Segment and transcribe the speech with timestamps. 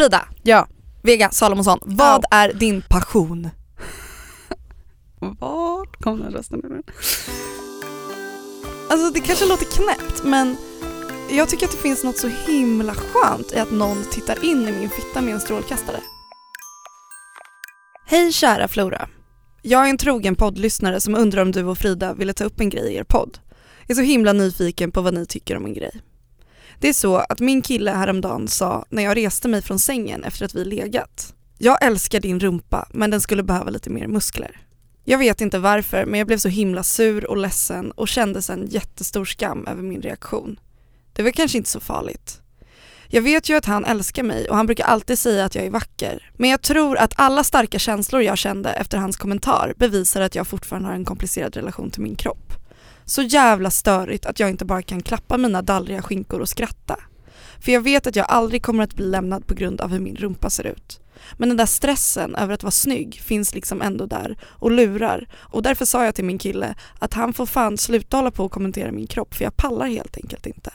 [0.00, 0.68] Frida, Ja.
[1.02, 3.48] Vega Salomonsson, vad är din passion?
[5.18, 6.82] Vart kom den rösten ifrån?
[8.90, 10.56] Alltså det kanske låter knäppt men
[11.30, 14.72] jag tycker att det finns något så himla skönt i att någon tittar in i
[14.72, 16.00] min fitta med en strålkastare.
[18.06, 19.08] Hej kära Flora.
[19.62, 22.68] Jag är en trogen poddlyssnare som undrar om du och Frida ville ta upp en
[22.68, 23.38] grej i er podd.
[23.80, 26.00] Jag är så himla nyfiken på vad ni tycker om en grej.
[26.80, 30.44] Det är så att min kille häromdagen sa när jag reste mig från sängen efter
[30.44, 31.34] att vi legat.
[31.58, 34.60] Jag älskar din rumpa men den skulle behöva lite mer muskler.
[35.04, 38.66] Jag vet inte varför men jag blev så himla sur och ledsen och kände sen
[38.66, 40.60] jättestor skam över min reaktion.
[41.12, 42.40] Det var kanske inte så farligt.
[43.08, 45.70] Jag vet ju att han älskar mig och han brukar alltid säga att jag är
[45.70, 46.30] vacker.
[46.36, 50.46] Men jag tror att alla starka känslor jag kände efter hans kommentar bevisar att jag
[50.46, 52.59] fortfarande har en komplicerad relation till min kropp.
[53.10, 56.96] Så jävla störigt att jag inte bara kan klappa mina dallriga skinkor och skratta.
[57.60, 60.16] För jag vet att jag aldrig kommer att bli lämnad på grund av hur min
[60.16, 61.00] rumpa ser ut.
[61.36, 65.62] Men den där stressen över att vara snygg finns liksom ändå där och lurar och
[65.62, 68.92] därför sa jag till min kille att han får fan sluta hålla på och kommentera
[68.92, 70.72] min kropp för jag pallar helt enkelt inte.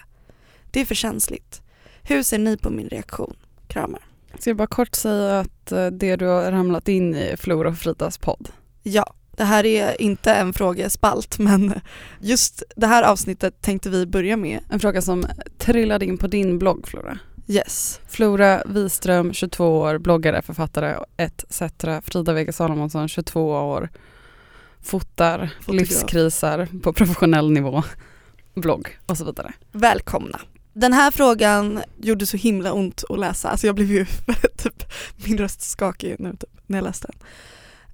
[0.71, 1.61] Det är för känsligt.
[2.03, 3.35] Hur ser ni på min reaktion?
[3.67, 4.01] Kramar.
[4.39, 7.69] Ska jag bara kort säga att eh, det du har ramlat in i är Flora
[7.69, 8.49] och Fridas podd.
[8.83, 11.73] Ja, det här är inte en frågespalt men
[12.19, 14.59] just det här avsnittet tänkte vi börja med.
[14.69, 15.25] En fråga som
[15.57, 17.19] trillade in på din blogg Flora.
[17.47, 17.99] Yes.
[18.07, 21.61] Flora Wiström, 22 år, bloggare, författare etc.
[22.03, 23.89] Frida Vega Salomonsson, 22 år,
[24.81, 25.89] fotar Fotograf.
[25.89, 27.83] livskriser på professionell nivå,
[28.55, 29.53] blogg och så vidare.
[29.71, 30.39] Välkomna.
[30.73, 34.05] Den här frågan gjorde så himla ont att läsa, alltså jag blev ju
[34.57, 34.83] typ,
[35.15, 37.17] min röst skakig nu typ, när jag läste den.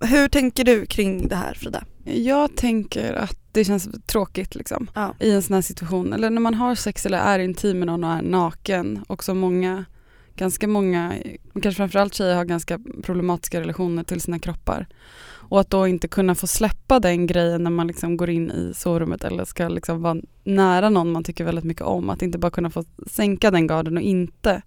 [0.02, 1.84] Hur tänker du kring det här Frida?
[2.04, 5.16] Jag tänker att det känns tråkigt liksom Ja.
[5.20, 6.14] i en sån här situation.
[6.14, 9.04] Eller när man har sex eller är intim med någon och är naken.
[9.08, 9.86] Och så många,
[10.36, 11.14] ganska många,
[11.54, 14.88] kanske framförallt tjejer har ganska problematiska relationer till sina kroppar.
[15.52, 18.74] Och att då inte kunna få släppa den grejen när man liksom går in i
[18.76, 22.10] sovrummet eller ska liksom vara nära någon man tycker väldigt mycket om.
[22.10, 24.62] Att inte bara kunna få sänka den garden och inte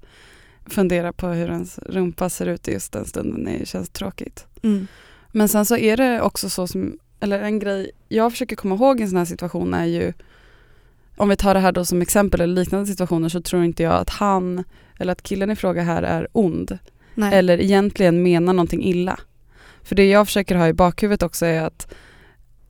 [0.67, 3.45] fundera på hur ens rumpa ser ut i just den stunden.
[3.45, 4.47] Det känns tråkigt.
[4.63, 4.87] Mm.
[5.37, 9.01] Men sen så är det också så som, eller en grej jag försöker komma ihåg
[9.01, 10.13] i en sån här situation är ju,
[11.17, 13.95] om vi tar det här då som exempel eller liknande situationer så tror inte jag
[13.95, 14.65] att han,
[14.99, 16.79] eller att killen i fråga här är ond.
[17.15, 17.35] Nej.
[17.35, 19.21] Eller egentligen menar någonting illa.
[19.83, 21.95] För det jag försöker ha i bakhuvudet också är att,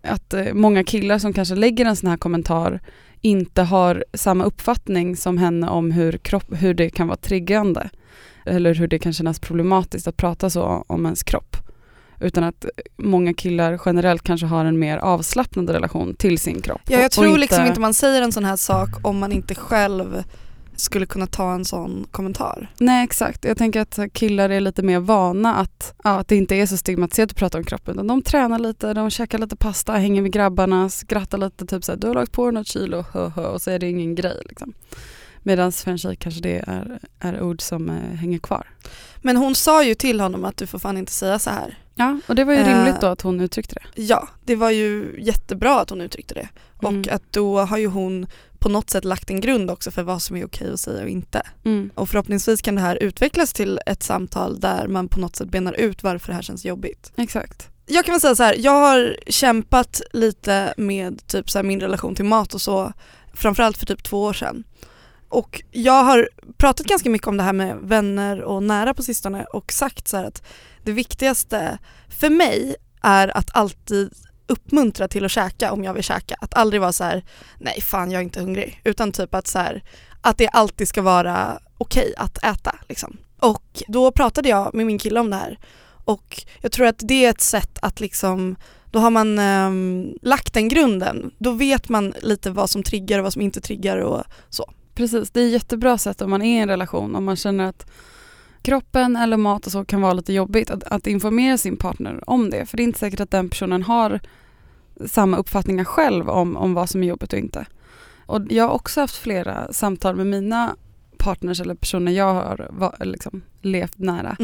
[0.02, 2.80] att eh, många killar som kanske lägger en sån här kommentar
[3.20, 7.90] inte har samma uppfattning som henne om hur, kropp, hur det kan vara triggande.
[8.46, 11.63] Eller hur det kan kännas problematiskt att prata så om ens kropp.
[12.24, 12.64] Utan att
[12.96, 16.80] många killar generellt kanske har en mer avslappnad relation till sin kropp.
[16.88, 20.24] Ja, jag tror liksom inte man säger en sån här sak om man inte själv
[20.76, 22.70] skulle kunna ta en sån kommentar.
[22.78, 26.54] Nej exakt, jag tänker att killar är lite mer vana att, ja, att det inte
[26.54, 27.94] är så stigmatiserat att prata om kroppen.
[27.94, 31.98] Utan de tränar lite, de käkar lite pasta, hänger med grabbarna, skrattar lite, typ såhär
[31.98, 34.42] du har lagt på dig något kilo, hö, och så är det ingen grej.
[34.48, 34.72] Liksom.
[35.42, 38.66] Medan för en tjej kanske det är, är ord som eh, hänger kvar.
[39.22, 41.78] Men hon sa ju till honom att du får fan inte säga så här.
[41.94, 42.76] Ja, och det var ju Eh.
[42.76, 44.02] rimligt då att hon uttryckte det.
[44.02, 46.48] Ja, det var ju jättebra att hon uttryckte det.
[46.82, 47.00] Mm.
[47.00, 48.26] Och att då har ju hon
[48.58, 51.08] på något sätt lagt en grund också för vad som är okej att säga och
[51.08, 51.42] inte.
[51.64, 51.90] Mm.
[51.94, 55.72] Och förhoppningsvis kan det här utvecklas till ett samtal där man på något sätt benar
[55.72, 57.12] ut varför det här känns jobbigt.
[57.16, 57.68] Exakt.
[57.86, 62.14] Jag kan väl säga så här, jag har kämpat lite med typ så min relation
[62.14, 62.92] till mat och så,
[63.34, 64.64] framförallt för typ två år sedan.
[65.34, 69.44] Och jag har pratat ganska mycket om det här med vänner och nära på sistone
[69.44, 70.42] och sagt så här att
[70.82, 71.78] det viktigaste
[72.08, 74.12] för mig är att alltid
[74.46, 76.36] uppmuntra till att käka om jag vill käka.
[76.40, 77.24] Att aldrig vara så här,
[77.58, 78.80] nej fan jag är inte hungrig.
[78.84, 79.82] Utan typ att så här,
[80.20, 83.16] att det alltid ska vara okej att äta liksom.
[83.38, 85.58] Och då pratade jag med min kille om det här
[86.04, 88.56] och jag tror att det är ett sätt att liksom,
[88.90, 91.30] då har man ehm, lagt den grunden.
[91.38, 94.72] Då vet man lite vad som triggar och vad som inte triggar och så.
[94.94, 97.64] Precis, det är ett jättebra sätt om man är i en relation, om man känner
[97.64, 97.90] att
[98.62, 102.50] kroppen eller mat och så kan vara lite jobbigt, att, att informera sin partner om
[102.50, 102.66] det.
[102.66, 104.20] För det är inte säkert att den personen har
[105.06, 107.66] samma uppfattningar själv om, om vad som är jobbigt och inte.
[108.26, 110.76] Och jag har också haft flera samtal med mina
[111.18, 114.36] partners eller personer jag har va, liksom, levt nära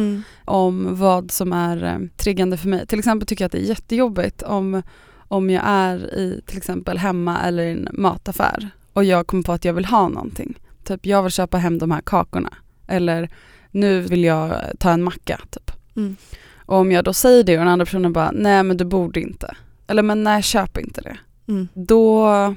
[0.44, 2.86] om vad som är eh, triggande för mig.
[2.86, 4.82] Till exempel tycker jag att det är jättejobbigt om,
[5.28, 8.70] om jag är i till exempel hemma eller i en mataffär
[9.00, 10.54] och jag kommer på att jag vill ha någonting.
[10.84, 12.54] Typ jag vill köpa hem de här kakorna
[12.88, 13.30] eller
[13.70, 15.70] nu vill jag ta en macka typ.
[15.96, 16.16] Mm.
[16.66, 19.20] Och om jag då säger det och den andra personen bara nej men du borde
[19.20, 19.54] inte.
[19.86, 21.16] Eller men nej köp inte det.
[21.48, 21.68] Mm.
[21.74, 22.54] Då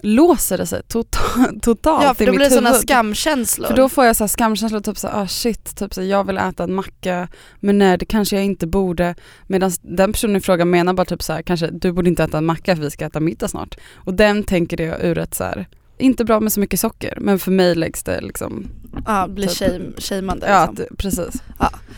[0.00, 3.68] låser det sig totalt, totalt Ja för i då mitt blir det sådana skamkänslor.
[3.68, 6.64] För då får jag så skamkänslor, typ så ah shit, typ så jag vill äta
[6.64, 7.28] en macka
[7.60, 9.14] men nej det kanske jag inte borde.
[9.46, 12.46] Medan den personen i fråga menar bara typ så kanske du borde inte äta en
[12.46, 13.76] macka för vi ska äta middag snart.
[13.94, 15.66] Och den tänker det ur ett så här,
[15.98, 18.66] inte bra med så mycket socker men för mig läggs det liksom,
[19.06, 19.58] ja, blir typ.
[19.58, 20.46] shame, shameande.
[20.48, 20.86] ja liksom.
[20.90, 21.42] att, precis.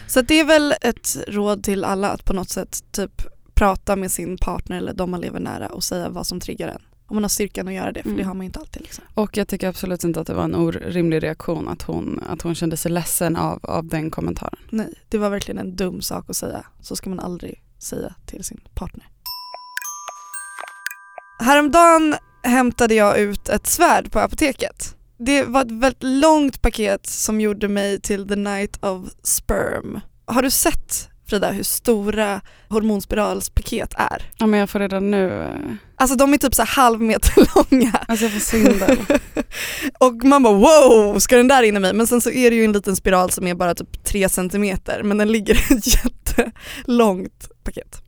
[0.06, 3.22] Så att det är väl ett råd till alla att på något sätt typ
[3.54, 6.82] prata med sin partner eller de man lever nära och säga vad som triggar en.
[7.08, 8.18] Om man har styrkan att göra det, för Mm.
[8.18, 8.82] det har man inte alltid.
[8.82, 9.04] Liksom.
[9.14, 12.54] Och jag tycker absolut inte att det var en orimlig reaktion att hon, att hon
[12.54, 14.58] kände sig ledsen av, av den kommentaren.
[14.70, 16.66] Nej, det var verkligen en dum sak att säga.
[16.80, 19.08] Så ska man aldrig säga till sin partner.
[21.38, 22.14] Häromdagen
[22.46, 24.94] hämtade jag ut ett svärd på apoteket.
[25.18, 30.00] Det var ett väldigt långt paket som gjorde mig till the night of sperm.
[30.24, 34.30] Har du sett Frida hur stora hormonspiralspaket är?
[34.38, 35.52] Ja men jag får redan nu,
[35.96, 37.32] Alltså de är typ så halv meter
[37.70, 37.92] långa.
[38.08, 38.98] alltså jag får svindel.
[39.98, 41.92] och man bara wow, ska den där in i mig?
[41.92, 45.02] Men sen så är det ju en liten spiral som är bara typ 3 centimeter
[45.02, 48.02] men den ligger i ett jättelångt paket.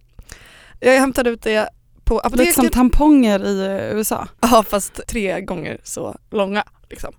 [0.80, 1.68] Jag hämtade ut det
[2.08, 2.54] på Lite apoteket.
[2.54, 4.28] som tamponger i eh, USA.
[4.40, 7.12] Ja fast tre gånger så långa liksom.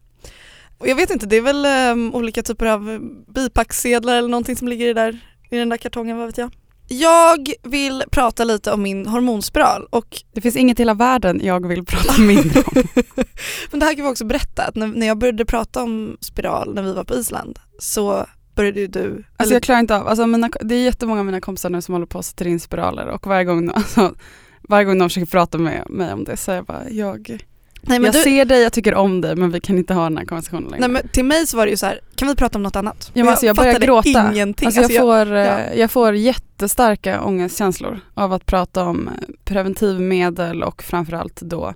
[0.77, 4.67] Och jag vet inte, det är väl um, olika typer av bipacksedlar eller någonting som
[4.67, 5.19] ligger i, där,
[5.49, 6.51] i den där kartongen, vad vet jag.
[6.87, 11.67] Jag vill prata lite om min hormonspiral och Det finns inget i hela världen jag
[11.67, 12.73] vill prata mindre om.
[13.71, 16.73] Men det här kan vi också berätta, att när, när jag började prata om spiral
[16.75, 18.25] när vi var på Island så
[18.55, 21.41] började ju du, Alltså jag klarar inte av, alltså mina, det är jättemånga av mina
[21.41, 24.13] kompisar nu som håller på att sätta in spiraler och varje gång, alltså,
[24.69, 27.39] varje gång de försöker prata med mig om det så är jag bara, jag,
[27.81, 30.17] nej, jag du, ser dig, jag tycker om dig men vi kan inte ha den
[30.17, 30.79] här konversationen längre.
[30.79, 32.75] nej, men till mig så var det ju så här, kan vi prata om något
[32.75, 33.11] annat?
[33.13, 34.09] Ja, men alltså jag börjar fattade gråta.
[34.33, 34.65] ingenting.
[34.65, 35.59] Alltså jag, Alltså jag- får, eh, ja.
[35.75, 39.13] jag får jättestarka ångestkänslor av att prata om eh,
[39.45, 41.73] preventivmedel och framförallt då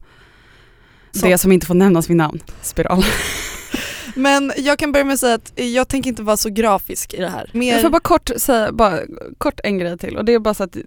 [1.12, 1.26] Så.
[1.26, 3.06] det som inte får nämnas vid namn, spiral.
[4.16, 7.18] Men jag kan börja med att säga att jag tänker inte vara så grafisk i
[7.18, 7.50] det här.
[7.54, 9.00] Mer, Jag får bara kort säga, bara
[9.38, 10.78] kort en grej till och det är bara så att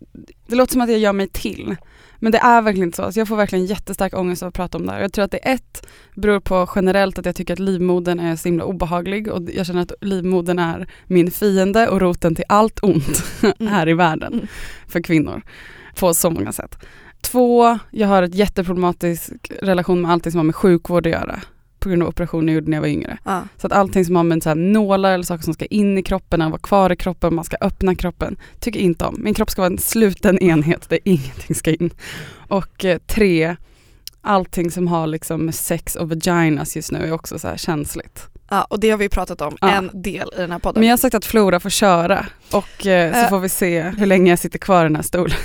[0.47, 1.77] det låter som att jag gör mig till.
[2.19, 3.03] Men det är verkligen inte så.
[3.03, 5.01] Alltså jag får verkligen jättestark ångest av att prata om det här.
[5.01, 8.49] Jag tror att det ett beror på generellt att jag tycker att livmodern är så
[8.49, 13.25] himla obehaglig och jag känner att livmodern är min fiende och roten till allt ont
[13.43, 13.73] Mm.
[13.73, 14.47] här i världen Mm.
[14.89, 15.43] för kvinnor
[15.99, 16.79] på så många sätt.
[17.21, 21.41] Två, jag har ett jätteproblematisk relation med allting som har med sjukvård att göra
[21.87, 23.19] på grund av operationer jag gjorde när jag var yngre.
[23.25, 23.43] ja.
[23.57, 26.03] Så att allting som har med så här nålar eller saker som ska in i
[26.03, 29.17] kroppen, eller vara kvar i kroppen, man ska öppna kroppen, tycker inte om.
[29.19, 31.91] Min kropp ska vara en sluten enhet där ingenting ska in.
[32.49, 33.57] Och eh, tre,
[34.21, 38.27] allting som har liksom sex och vaginas just nu är också så här känsligt.
[38.51, 39.71] ja, och det har vi pratat om Ja.
[39.71, 40.81] en del i den här podden.
[40.81, 43.29] Men jag har sagt att Flora får köra och eh, så Eh.
[43.29, 45.37] får vi se hur länge jag sitter kvar i den här stolen.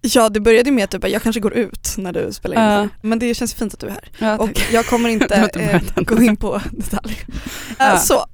[0.00, 2.88] Ja det började med att typ, jag kanske går ut när du spelar in här.
[3.02, 4.10] Men det känns fint att du är här.
[4.18, 7.24] Ja, Och jag kommer Du inte eh, gå in på detaljer.
[7.78, 8.26] Eh, Så,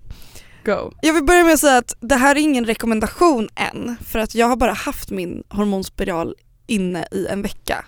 [0.64, 0.92] Go.
[1.02, 4.34] Jag vill börja med att säga att det här är ingen rekommendation än för att
[4.34, 6.34] jag har bara haft min hormonspiral
[6.66, 7.84] inne i en vecka.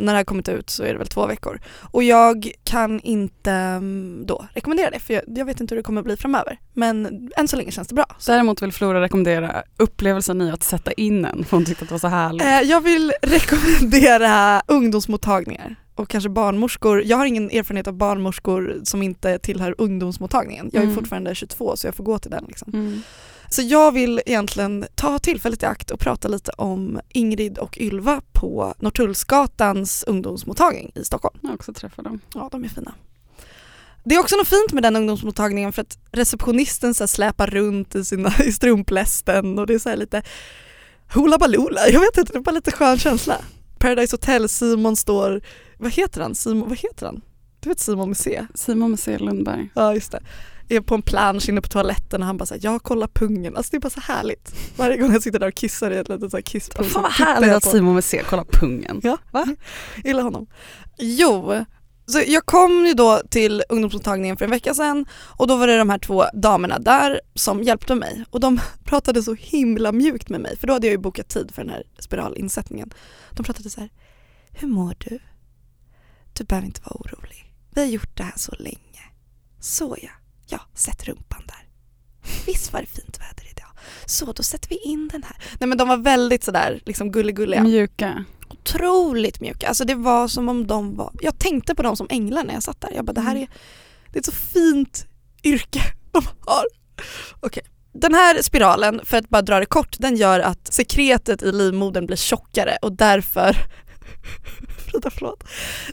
[0.00, 1.60] När det här kommit ut så är det väl två veckor.
[1.80, 5.82] Och jag kan inte mm, då rekommendera det för jag, jag vet inte hur det
[5.86, 6.58] kommer bli framöver.
[6.72, 8.04] Men än så länge känns det bra.
[8.18, 11.88] Så, Däremot vill Flora rekommendera upplevelsen i att sätta in en för hon tyckte att
[11.88, 12.42] det var så härligt.
[12.42, 17.02] eh, jag vill rekommendera ungdomsmottagningar och kanske barnmorskor.
[17.02, 20.70] Jag har ingen erfarenhet av barnmorskor som inte tillhör ungdomsmottagningen.
[20.72, 20.94] Jag är Mm.
[20.96, 22.44] fortfarande 22 så jag får gå till den.
[22.48, 22.70] Liksom.
[22.74, 23.02] Mm.
[23.52, 28.20] Så jag vill egentligen ta tillfället i akt och prata lite om Ingrid och Ylva
[28.32, 31.38] på Norrtullsgatans ungdomsmottagning i Stockholm.
[31.42, 32.20] Jag har också träffat dem.
[32.34, 32.94] Ja, de är fina.
[34.04, 38.04] Det är också något fint med den ungdomsmottagningen för att receptionisten så släpar runt i,
[38.04, 40.22] sina, i strumplästen och det är så lite
[41.14, 41.80] hula baloola.
[41.88, 43.36] Jag vet inte, det är bara lite skön känsla.
[43.78, 45.42] Paradise Hotel, Simon står,
[45.78, 46.34] vad heter han?
[46.34, 47.20] Simon, vad heter han?
[47.60, 48.46] Du vet Simon med C?
[48.54, 49.70] Simon C Lundberg.
[49.74, 50.20] Ja just det.
[50.72, 53.56] Är på en plansch inne på toaletten och han bara såhär, jag kollar pungen.
[53.56, 54.54] Alltså det är bara så härligt.
[54.76, 57.12] Varje gång jag sitter där och kissar i ett litet så här kisspung Fan vad
[57.12, 59.00] härligt att Simon med C kollar pungen.
[59.02, 59.46] Ja, Va?
[60.04, 60.46] gillar honom.
[60.98, 61.64] Jo,
[62.06, 65.78] så jag kom ju då till ungdomsmottagningen för en vecka sedan och då var det
[65.78, 70.40] de här två damerna där som hjälpte mig och de pratade så himla mjukt med
[70.40, 72.90] mig för då hade jag ju bokat tid för den här spiralinsättningen.
[73.30, 73.90] De pratade så här,
[74.52, 75.18] hur mår du?
[76.32, 77.52] Du behöver inte vara orolig.
[77.74, 79.02] Vi har gjort det här så länge.
[79.60, 80.10] Så ja,
[80.50, 81.68] ja, sätt rumpan där.
[82.46, 83.68] Visst var det fint väder idag.
[84.06, 85.36] Så då sätter vi in den här.
[85.60, 88.24] Nej men de var väldigt sådär liksom gulligulliga Mjuka.
[88.48, 89.68] otroligt mjuka.
[89.68, 92.62] Alltså det var som om de var, jag tänkte på dem som änglar när jag
[92.62, 92.90] satt där.
[92.94, 93.48] Jag bara det här är,
[94.12, 95.06] det är ett så fint
[95.44, 95.80] yrke
[96.12, 96.64] de har.
[97.40, 97.62] Okej.
[97.92, 102.06] Den här spiralen, för att bara dra det kort, den gör att sekretet i livmodern
[102.06, 103.56] blir tjockare och därför
[104.86, 105.44] Frida förlåt.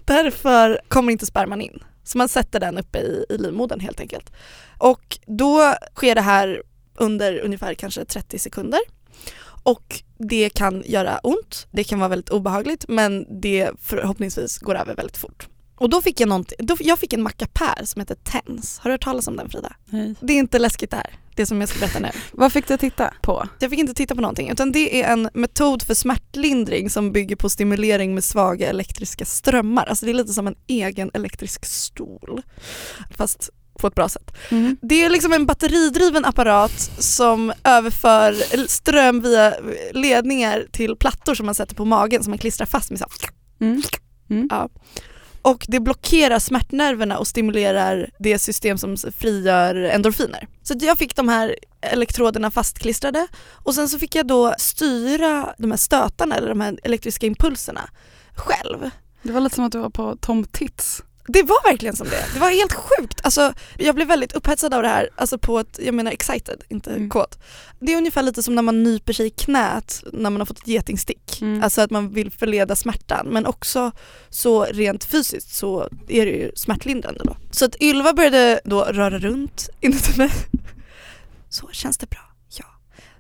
[0.06, 1.80] Därför kommer inte sperman in.
[2.08, 4.32] Så man sätter den uppe i, i livmodern helt enkelt.
[4.78, 6.64] Och då sker det här
[6.96, 8.80] under ungefär kanske 30 sekunder.
[9.64, 14.96] Och det kan göra ont, det kan vara väldigt obehagligt men det förhoppningsvis går över
[14.96, 15.48] väldigt fort.
[15.78, 18.80] Och då fick jag någonting, då, jag fick en mackapär som heter TENS.
[18.80, 19.74] Har du hört talas om den Frida?
[19.86, 20.16] Nej.
[20.20, 22.10] Det är inte läskigt det här, det som jag ska berätta nu.
[22.32, 23.48] Vad fick du titta på?
[23.60, 27.36] Jag fick inte titta på någonting utan det är en metod för smärtlindring som bygger
[27.36, 29.86] på stimulering med svaga elektriska strömmar.
[29.86, 32.42] Alltså det är lite som en egen elektrisk stol.
[33.18, 34.32] Fast på ett bra sätt.
[34.50, 34.78] Mm.
[34.82, 38.34] Det är liksom en batteridriven apparat som överför
[38.68, 39.54] ström via
[39.94, 43.00] ledningar till plattor som man sätter på magen som man klistrar fast med.
[43.00, 43.06] Så.
[43.60, 43.82] Mm.
[44.30, 44.48] Mm.
[44.52, 44.70] Ja.
[45.48, 50.48] Och det blockerar smärtnerverna och stimulerar det system som frigör endorfiner.
[50.64, 53.28] Så jag fick de här elektroderna fastklistrade
[53.64, 57.90] och sen så fick jag då styra de här stötarna eller de här elektriska impulserna
[58.36, 58.90] själv.
[59.24, 61.04] Det var lite som att du var på Tom Tits.
[61.28, 62.26] Det var verkligen som det.
[62.34, 63.20] Det var helt sjukt.
[63.24, 66.90] Alltså, jag blev väldigt upphetsad av det här, alltså på ett, jag menar excited, inte
[66.90, 67.10] Mm.
[67.10, 67.40] kåt.
[67.80, 70.60] Det är ungefär lite som när man nyper sig i knät när man har fått
[70.60, 71.42] ett getingstick.
[71.42, 71.64] Mm.
[71.64, 73.92] Alltså att man vill förleda smärtan men också
[74.30, 77.38] så rent fysiskt så är det ju smärtlindrande då.
[77.52, 80.32] Så att Ylva började då röra runt inuti mig.
[81.50, 82.20] Så, känns det bra?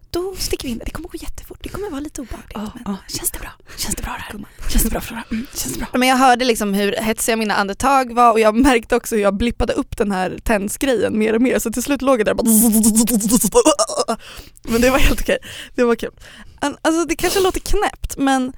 [0.09, 0.91] Då sticker vi in det.
[0.91, 1.59] Kommer gå jättefort.
[1.63, 2.51] Det kommer vara lite obehagligt.
[2.53, 2.97] Ja, men ja.
[3.07, 3.49] Känns det bra?
[3.77, 4.45] Känns det bra det här?
[4.69, 5.23] Känns det bra Flora?
[5.31, 5.47] Mm.
[5.53, 5.87] Känns det bra?
[5.93, 9.37] Men jag hörde liksom hur hetsiga mina andetag var och jag märkte också hur jag
[9.37, 12.37] blippade upp den här tensgrejen mer och mer så till slut låg jag där och
[12.37, 12.47] bara
[14.61, 15.37] Men det var helt okej,
[15.75, 16.11] det var kul.
[16.59, 18.53] Alltså det kanske låter knäppt men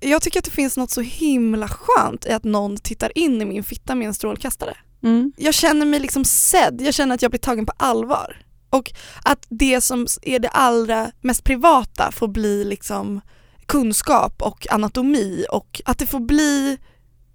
[0.00, 3.44] jag tycker att det finns något så himla skönt i att någon tittar in i
[3.44, 4.76] min fitta med en strålkastare.
[5.02, 5.32] Mm.
[5.36, 8.45] Jag känner mig liksom sedd, jag känner att jag blir tagen på allvar.
[8.76, 8.92] Och
[9.22, 13.20] att det som är det allra mest privata får bli liksom
[13.66, 16.78] kunskap och anatomi och att det får bli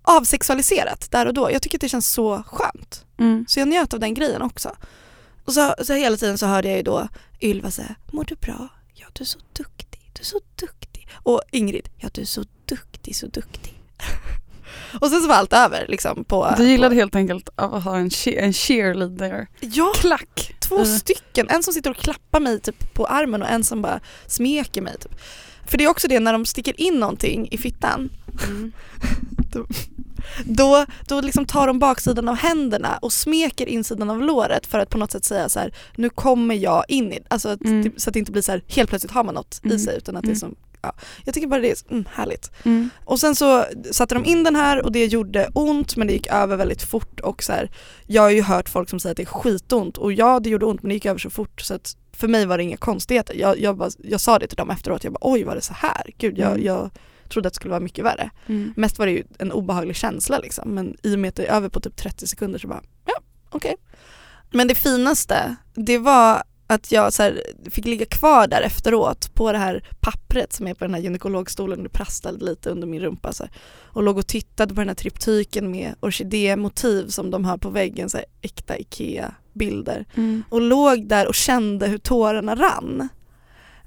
[0.01, 1.51] avsexualiserat där och då.
[1.51, 3.05] Jag tycker att det känns så skönt.
[3.19, 3.45] Mm.
[3.47, 4.75] Så jag njöt av den grejen också.
[5.45, 7.07] Och så, så hela tiden så hörde jag ju då
[7.41, 8.67] Ylva säga, mår du bra?
[8.93, 11.07] Ja du är så duktig, du är så duktig.
[11.13, 13.81] Och Ingrid, ja du är så duktig, så duktig.
[14.99, 16.53] och sen så var allt över liksom på...
[16.57, 19.47] Du gillade på, helt enkelt att ha en, che- en cheerleader.
[19.59, 20.55] Ja, Klack!
[20.59, 20.87] två Mm.
[20.87, 21.47] stycken.
[21.49, 24.97] En som sitter och klappar mig typ på armen och en som bara smeker mig.
[24.99, 25.15] Typ.
[25.65, 28.09] För det är också det när de sticker in någonting i fittan
[28.47, 28.71] Mm.
[30.45, 34.89] då, då liksom tar de baksidan av händerna och smeker insidan av låret för att
[34.89, 37.83] på något sätt säga så här: nu kommer jag in i alltså Mm.
[37.83, 39.79] det- så att det inte blir så här helt plötsligt har man något i Mm.
[39.79, 40.39] sig utan att det är Mm.
[40.39, 40.93] som, ja.
[41.25, 42.51] Jag tycker bara det är mm, härligt.
[42.63, 42.89] Mm.
[43.05, 46.27] Och sen så satte de in den här och det gjorde ont men det gick
[46.27, 47.71] över väldigt fort och så här,
[48.07, 50.65] jag har ju hört folk som säger att det är skitont och ja det gjorde
[50.65, 53.35] ont men det gick över så fort så att för mig var det inga konstigheter.
[53.35, 55.73] Jag, jag, bara, jag sa det till dem efteråt, jag bara oj var det så
[55.73, 56.01] här?
[56.17, 56.65] Gud jag, Mm.
[56.65, 56.89] jag
[57.29, 58.29] trodde att det skulle vara mycket värre.
[58.47, 58.73] Mm.
[58.77, 61.55] Mest var det ju en obehaglig känsla liksom men i och med att det är
[61.55, 63.13] över på typ 30 sekunder så bara ja
[63.49, 63.75] okej.
[64.51, 69.51] Men det finaste det var att jag så här, fick ligga kvar där efteråt på
[69.51, 73.01] det här pappret som är på den här gynekologstolen och det prasslade lite under min
[73.01, 73.51] rumpa så här,
[73.83, 78.09] och låg och tittade på den här triptyken med orkidémotiv som de har på väggen,
[78.09, 80.43] så här, äkta IKEA-bilder Mm.
[80.49, 83.09] och låg där och kände hur tårarna rann.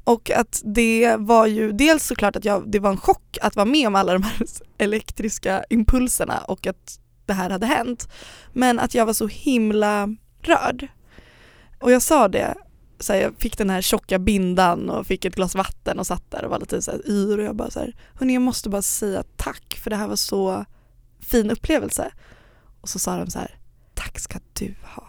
[0.04, 3.66] Och att det var ju dels såklart att jag, det var en chock att vara
[3.66, 4.36] med om alla de här
[4.78, 8.08] elektriska impulserna och att det här hade hänt.
[8.52, 10.08] Men att jag var så himla
[10.42, 10.88] rörd.
[11.80, 12.54] Och jag sa det,
[13.04, 16.30] så här, jag fick den här tjocka bindan och fick ett glas vatten och satt
[16.30, 18.68] där och var lite så här yr och jag bara så här, hörni jag måste
[18.68, 20.64] bara säga tack för det här var så
[21.20, 22.12] fin upplevelse.
[22.80, 23.58] Och så sa de så här,
[23.94, 25.08] tack ska du ha.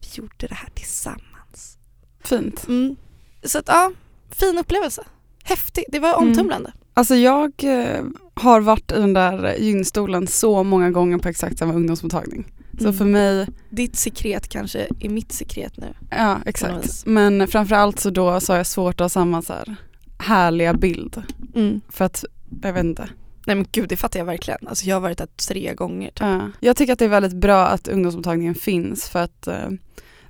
[0.00, 1.78] Vi gjorde det här tillsammans.
[2.24, 2.68] Fint.
[2.68, 2.96] Mm.
[3.44, 3.92] Så att ja,
[4.30, 5.04] fin upplevelse.
[5.44, 6.28] Häftig, det var Mm.
[6.28, 6.72] omtumlande.
[6.94, 11.74] Alltså jag eh, har varit i den där gynstolen så många gånger på exakt samma
[11.74, 12.52] ungdomsmottagning.
[12.78, 12.94] Så Mm.
[12.94, 15.94] för mig, Ditt sekret kanske är mitt sekret nu.
[16.10, 17.06] ja exakt.
[17.06, 19.74] Men framförallt så då så har jag svårt att ha samma så här
[20.18, 21.22] härliga bild.
[21.54, 21.80] Mm.
[21.88, 22.24] För att,
[22.62, 23.08] jag vet inte.
[23.46, 24.68] Nej men gud det fattar jag verkligen.
[24.68, 26.08] Alltså jag har varit där tre gånger.
[26.08, 26.20] Typ.
[26.20, 26.50] Ja.
[26.60, 29.68] Jag tycker att det är väldigt bra att ungdomsmottagningen finns för att eh,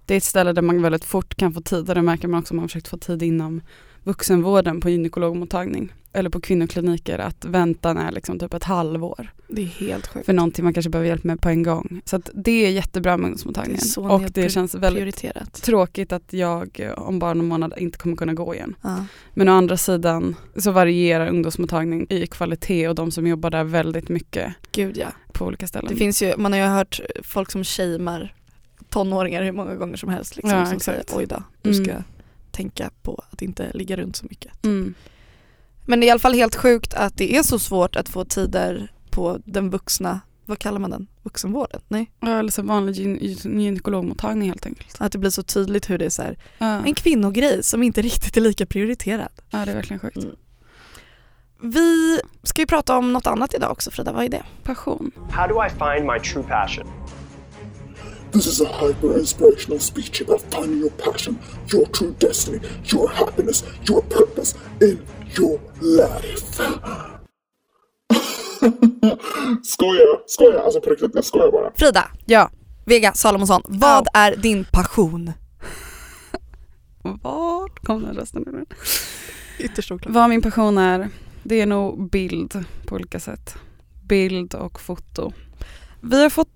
[0.07, 2.41] det är ett ställe där man väldigt fort kan få tid och det märker man
[2.41, 3.61] också om man har försökt få tid inom
[4.03, 9.67] vuxenvården på gynekologmottagning eller på kvinnokliniker att väntan är liksom typ ett halvår Det är
[9.67, 10.27] helt sjukt.
[10.27, 12.01] för någonting man kanske behöver hjälp med på en gång.
[12.05, 15.53] Så det är jättebra med Det ungdomsmottagningen så och det känns väldigt Prioriterat.
[15.63, 18.75] tråkigt att jag eh, om bara någon månad inte kommer kunna gå igen.
[18.83, 19.05] Ja.
[19.35, 24.09] Men å andra sidan så varierar ungdomsmottagning i kvalitet och de som jobbar där väldigt
[24.09, 25.07] mycket Gud ja.
[25.33, 25.89] på olika ställen.
[25.91, 28.35] Det finns ju, man har ju hört folk som shamear
[28.89, 30.37] tonåringar hur många gånger som helst.
[30.37, 31.09] Liksom, Ja, som exakt.
[31.11, 32.03] säger oj då, du ska Mm.
[32.51, 34.65] tänka på att inte ligga runt så mycket.
[34.65, 34.95] Mm.
[35.85, 38.25] Men det är i alla fall helt sjukt att det är så svårt att få
[38.25, 41.07] tider på den vuxna, vad kallar man den?
[41.23, 41.81] Vuxenvården?
[41.89, 42.11] Nej.
[42.21, 44.97] Ja, Eller så vanlig gyn- gynekologmottagning helt enkelt.
[44.99, 48.03] Att det blir så tydligt hur det är så här, Ja, en kvinnogrej som inte
[48.11, 49.29] riktigt är lika prioriterad.
[49.51, 50.17] ja det är verkligen sjukt.
[50.17, 50.37] Mm.
[51.63, 54.43] Vi ska ju prata om något annat idag också Frida, vad är det?
[54.65, 55.11] Passion.
[55.31, 56.87] How do I find my true passion?
[58.33, 61.39] This is a hyper inspirational speech about finding your passion,
[61.75, 62.61] your true destiny,
[62.93, 64.99] your happiness, your purpose in
[65.39, 66.63] your life.
[69.63, 71.73] skojar, skojar, alltså på riktigt, jag skojar bara.
[71.75, 72.51] Frida, Ja.
[72.85, 75.33] Vega Salomonsson, vad är din passion?
[77.03, 78.67] Vart kom den rösten ifrån?
[79.59, 80.15] Ytterst oklart.
[80.15, 81.09] Vad min passion är,
[81.43, 83.55] det är nog bild på olika sätt.
[84.03, 85.33] Bild och foto.
[86.01, 86.49] Vi har fått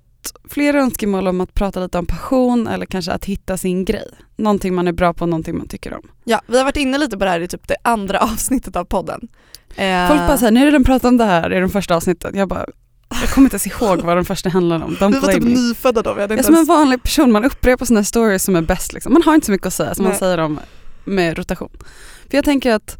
[0.51, 4.09] flera önskemål om att prata lite om passion eller kanske att hitta sin grej.
[4.37, 6.03] Någonting man är bra på, någonting man tycker om.
[6.25, 8.85] Ja, vi har varit inne lite på det här i typ det andra avsnittet av
[8.85, 9.29] podden.
[9.77, 12.35] Eh, Folk bara såhär, nu det den pratat om det här i de första avsnittet.
[12.35, 12.67] Jag bara,
[13.21, 14.97] jag kommer inte ens ihåg vad de första handlade om.
[14.97, 15.51] Don't vi var typ me.
[15.51, 16.69] nyfödda då, vi hade Jag är som en ens...
[16.69, 18.93] vanlig person, man upprepar sådana stories som är bäst.
[18.93, 19.13] Liksom.
[19.13, 20.19] Man har inte så mycket att säga man Nej.
[20.19, 20.61] säger om
[21.05, 21.71] med rotation.
[22.31, 22.99] För jag tänker att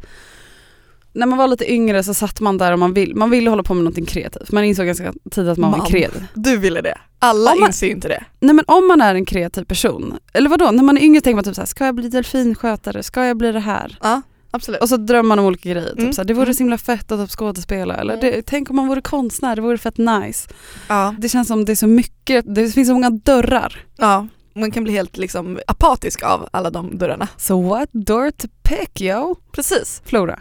[1.17, 3.63] när man var lite yngre så satt man där och man vill, man ville hålla
[3.63, 4.51] på med någonting kreativt.
[4.51, 5.87] Man insåg ganska tidigt att man var Man.
[5.87, 6.25] kreativ.
[6.33, 6.97] Du ville det.
[7.19, 8.23] Alla Om man- inser inte det.
[8.39, 11.35] Nej men om man är en kreativ person, eller vadå, när man är yngre tänker
[11.35, 13.97] man typ såhär, ska jag bli delfinskötare, ska jag bli det här?
[14.01, 14.21] Ja,
[14.51, 14.81] absolut.
[14.81, 16.13] Och så drömmer man om olika grejer, typ Mm.
[16.13, 16.53] såhär, det vore Mm.
[16.53, 18.25] så himla fett att typ skådespela, eller Mm.
[18.31, 20.49] det, tänk om man vore konstnär, det vore fett nice.
[20.87, 21.15] ja.
[21.19, 23.85] Det känns som det är så mycket, det finns så många dörrar.
[23.97, 27.27] ja, man kan bli helt liksom apatisk av alla de dörrarna.
[27.37, 29.35] So what door to pick yo?
[29.51, 30.01] Precis.
[30.05, 30.39] Flora.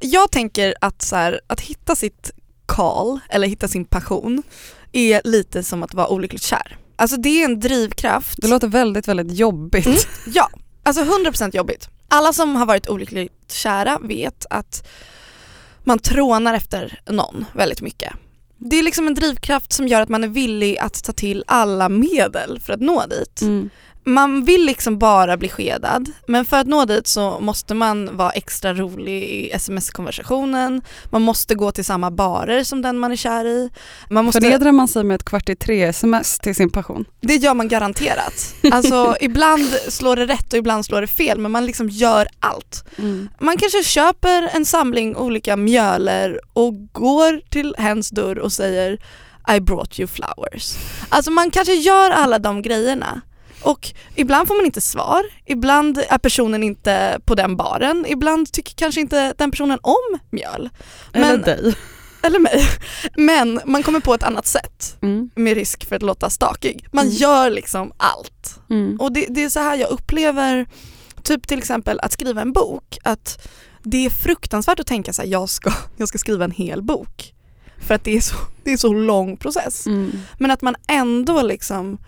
[0.00, 2.30] Jag tänker att, så här, att hitta sitt
[2.66, 4.42] call eller hitta sin passion
[4.92, 6.76] är lite som att vara olyckligt kär.
[6.96, 8.38] Alltså det är en drivkraft.
[8.42, 9.86] Det låter väldigt, väldigt jobbigt.
[9.86, 9.98] Mm.
[10.34, 10.50] Ja,
[10.82, 11.88] alltså 100% jobbigt.
[12.08, 14.88] Alla som har varit olyckligt kära vet att
[15.84, 18.12] man trånar efter någon väldigt mycket.
[18.58, 21.88] Det är liksom en drivkraft som gör att man är villig att ta till alla
[21.88, 23.42] medel för att nå dit.
[23.42, 23.70] Mm.
[24.04, 28.30] Man vill liksom bara bli skedad men för att nå dit så måste man vara
[28.30, 33.44] extra rolig i sms-konversationen, man måste gå till samma barer som den man är kär
[33.44, 33.70] i.
[34.10, 37.04] Man måste, Förnedrar man sig med ett kvart i tre sms till sin passion?
[37.20, 38.54] det gör man garanterat.
[38.72, 42.84] Alltså ibland slår det rätt och ibland slår det fel men man liksom gör allt.
[43.40, 48.98] Man kanske köper en samling olika mjöler och går till hens dörr och säger
[49.56, 50.76] I brought you flowers.
[51.08, 53.20] Alltså man kanske gör alla de grejerna
[53.62, 58.74] och ibland får man inte svar, ibland är personen inte på den baren, ibland tycker
[58.74, 60.70] kanske inte den personen om mjöl.
[61.12, 61.74] Eller Men- dig.
[62.22, 62.64] Eller mig.
[63.16, 65.30] Men man kommer på ett annat sätt Mm.
[65.34, 66.86] med risk för att låta stakig.
[66.92, 67.16] Man Mm.
[67.16, 68.60] gör liksom allt.
[68.70, 69.00] Mm.
[69.00, 70.66] Och det, det är så här jag upplever
[71.22, 72.98] typ till exempel att skriva en bok.
[73.04, 73.48] Att
[73.82, 77.34] det är fruktansvärt att tänka så här, jag ska, jag ska skriva en hel bok.
[77.86, 79.86] För att det är så, det är så lång process.
[79.86, 80.12] Mm.
[80.38, 81.98] Men att man ändå liksom,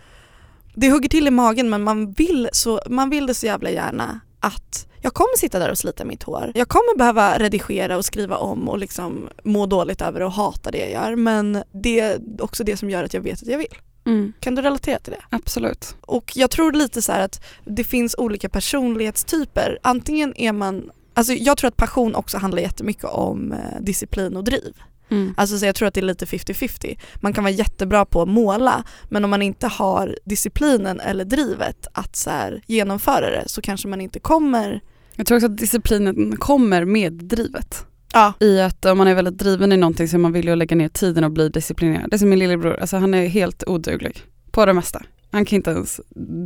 [0.74, 4.20] det hugger till i magen men man vill, så, man vill det så jävla gärna
[4.40, 6.52] att jag kommer sitta där och slita mitt hår.
[6.54, 10.78] Jag kommer behöva redigera och skriva om och liksom må dåligt över och hata det
[10.78, 13.74] jag gör men det är också det som gör att jag vet att jag vill.
[14.06, 14.32] Mm.
[14.40, 15.36] Kan du relatera till det?
[15.36, 15.96] Absolut.
[16.00, 19.78] Och jag tror lite så här att det finns olika personlighetstyper.
[19.82, 24.44] Antingen är man, alltså jag tror att passion också handlar jättemycket om eh, disciplin och
[24.44, 24.74] driv.
[25.12, 25.34] Mm.
[25.36, 26.98] Alltså så jag tror att det är lite 50-50.
[27.14, 31.86] Man kan vara jättebra på att måla men om man inte har disciplinen eller drivet
[31.92, 34.80] att så här, genomföra det så kanske man inte kommer
[35.16, 37.86] Jag tror också att disciplinen kommer med drivet.
[38.12, 38.32] Ja.
[38.40, 40.76] I att om man är väldigt driven i någonting så är man villig att lägga
[40.76, 42.10] ner tiden och bli disciplinerad.
[42.10, 45.02] Det är som min lillebror, alltså han är helt oduglig på det mesta.
[45.30, 46.00] Han kan inte ens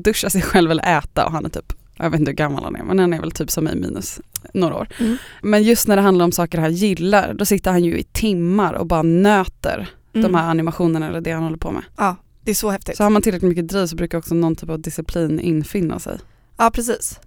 [0.05, 2.77] duscha sig själv eller äta och han är typ, jag vet inte hur gammal han
[2.77, 4.21] är men han är väl typ som mig minus
[4.55, 4.89] några år.
[5.01, 5.17] Mm.
[5.43, 8.73] Men just när det handlar om saker han gillar då sitter han ju i timmar
[8.73, 10.33] och bara nöter Mm.
[10.33, 11.83] de här animationerna eller det han håller på med.
[11.97, 12.97] Ja, det är så häftigt.
[12.97, 16.19] Så har man tillräckligt mycket driv så brukar också någon typ av disciplin infinna sig.
[16.57, 17.21] Ja precis.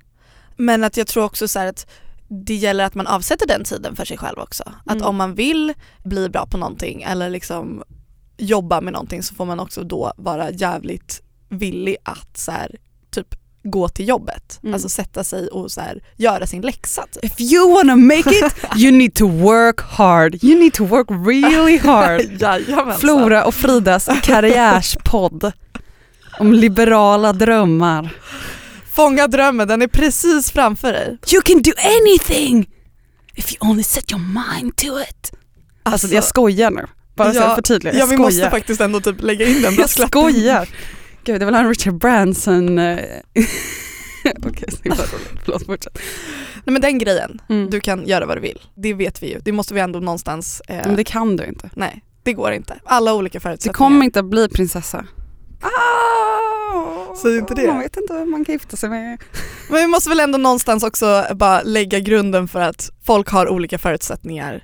[0.57, 1.87] Men att jag tror också så här att
[2.27, 4.63] det gäller att man avsätter den tiden för sig själv också.
[4.85, 5.07] Att Mm.
[5.07, 7.83] om man vill bli bra på någonting eller liksom
[8.37, 12.75] jobba med någonting så får man också då vara jävligt villig att så här,
[13.11, 14.59] typ gå till jobbet.
[14.63, 14.73] Mm.
[14.73, 17.05] Alltså sätta sig och så här, göra sin läxa.
[17.11, 17.25] Typ.
[17.25, 20.43] If you wanna make it you need to work hard.
[20.43, 22.99] You need to work really hard.
[22.99, 25.51] Flora och Fridas karriärspodd
[26.39, 28.09] om liberala drömmar.
[28.91, 31.17] Fånga drömmen, den är precis framför dig.
[31.33, 32.69] You can do anything
[33.35, 35.31] if you only set your mind to it.
[35.83, 37.93] Alltså, jag skojar nu, bara så Ja, jag förtydligar.
[37.95, 40.67] Ja Jag vi måste faktiskt ändå typ lägga in den Jag skojar.
[41.29, 42.79] Gud, det var en Richard Branson...
[42.79, 42.95] eh,
[44.45, 45.39] Okej, var roligt.
[45.45, 45.99] Förlåt, fortsätt.
[46.65, 47.69] Nej men den grejen, Mm.
[47.69, 48.59] du kan göra vad du vill.
[48.75, 50.61] Det vet vi ju, det måste vi ändå någonstans...
[50.67, 51.69] Eh, Men det kan du inte.
[51.73, 52.79] Nej, det går inte.
[52.85, 53.73] Alla olika Det förutsättningar.
[53.73, 55.05] kommer inte att bli prinsessa.
[57.21, 57.67] Säg inte det.
[57.67, 59.17] Man vet inte vem man kan gifta sig med.
[59.69, 63.77] Men vi måste väl ändå någonstans också bara lägga grunden för att folk har olika
[63.77, 64.63] förutsättningar.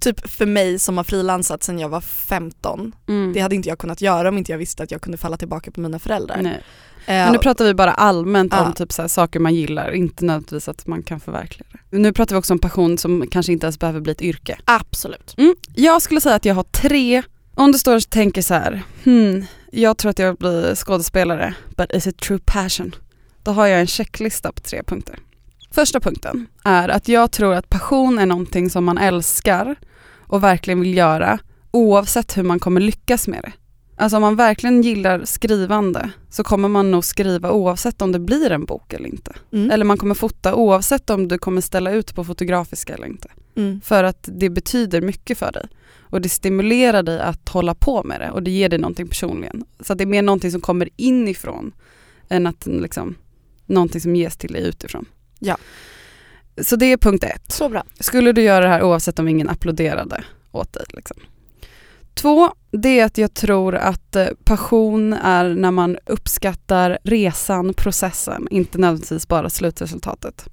[0.00, 2.92] Typ för mig som har frilansat sedan jag var 15.
[3.08, 3.32] Mm.
[3.32, 5.70] Det hade inte jag kunnat göra om inte jag visste att jag kunde falla tillbaka
[5.70, 6.42] på mina föräldrar.
[6.42, 6.62] Nej.
[7.06, 8.66] Eh, Men nu pratar vi bara allmänt Ja.
[8.66, 11.98] om typ så saker man gillar, inte nödvändigtvis att man kan förverkliga det.
[11.98, 14.58] Nu pratar vi också om passion som kanske inte ens behöver bli ett yrke.
[14.64, 15.34] Absolut.
[15.38, 15.54] Mm.
[15.74, 17.22] Jag skulle säga att jag har tre,
[17.54, 21.92] om du står och tänker så här, hmm, jag tror att jag blir skådespelare, but
[21.92, 22.94] is it true passion?
[23.42, 25.18] Då har jag en checklista på tre punkter.
[25.74, 29.76] Första punkten är att jag tror att passion är någonting som man älskar
[30.18, 31.38] och verkligen vill göra
[31.70, 33.52] oavsett hur man kommer lyckas med det.
[33.96, 38.50] Alltså om man verkligen gillar skrivande så kommer man nog skriva oavsett om det blir
[38.50, 39.32] en bok eller inte.
[39.52, 39.70] Mm.
[39.70, 43.28] Eller man kommer fota oavsett om du kommer ställa ut på Fotografiska eller inte.
[43.56, 43.80] Mm.
[43.84, 45.66] För att det betyder mycket för dig.
[46.00, 49.64] Och det stimulerar dig att hålla på med det och det ger dig någonting personligen.
[49.80, 51.72] Så det är mer någonting som kommer inifrån
[52.28, 53.14] än att liksom,
[53.66, 55.06] någonting som ges till dig utifrån.
[55.38, 55.56] Ja.
[56.62, 57.52] Så det är punkt ett.
[57.52, 57.84] Så bra.
[58.00, 60.84] Skulle du göra det här oavsett om ingen applåderade åt dig?
[60.88, 61.16] Liksom.
[62.14, 68.48] Två, det är att jag tror att eh, passion är när man uppskattar resan, processen,
[68.50, 70.48] inte nödvändigtvis bara slutresultatet.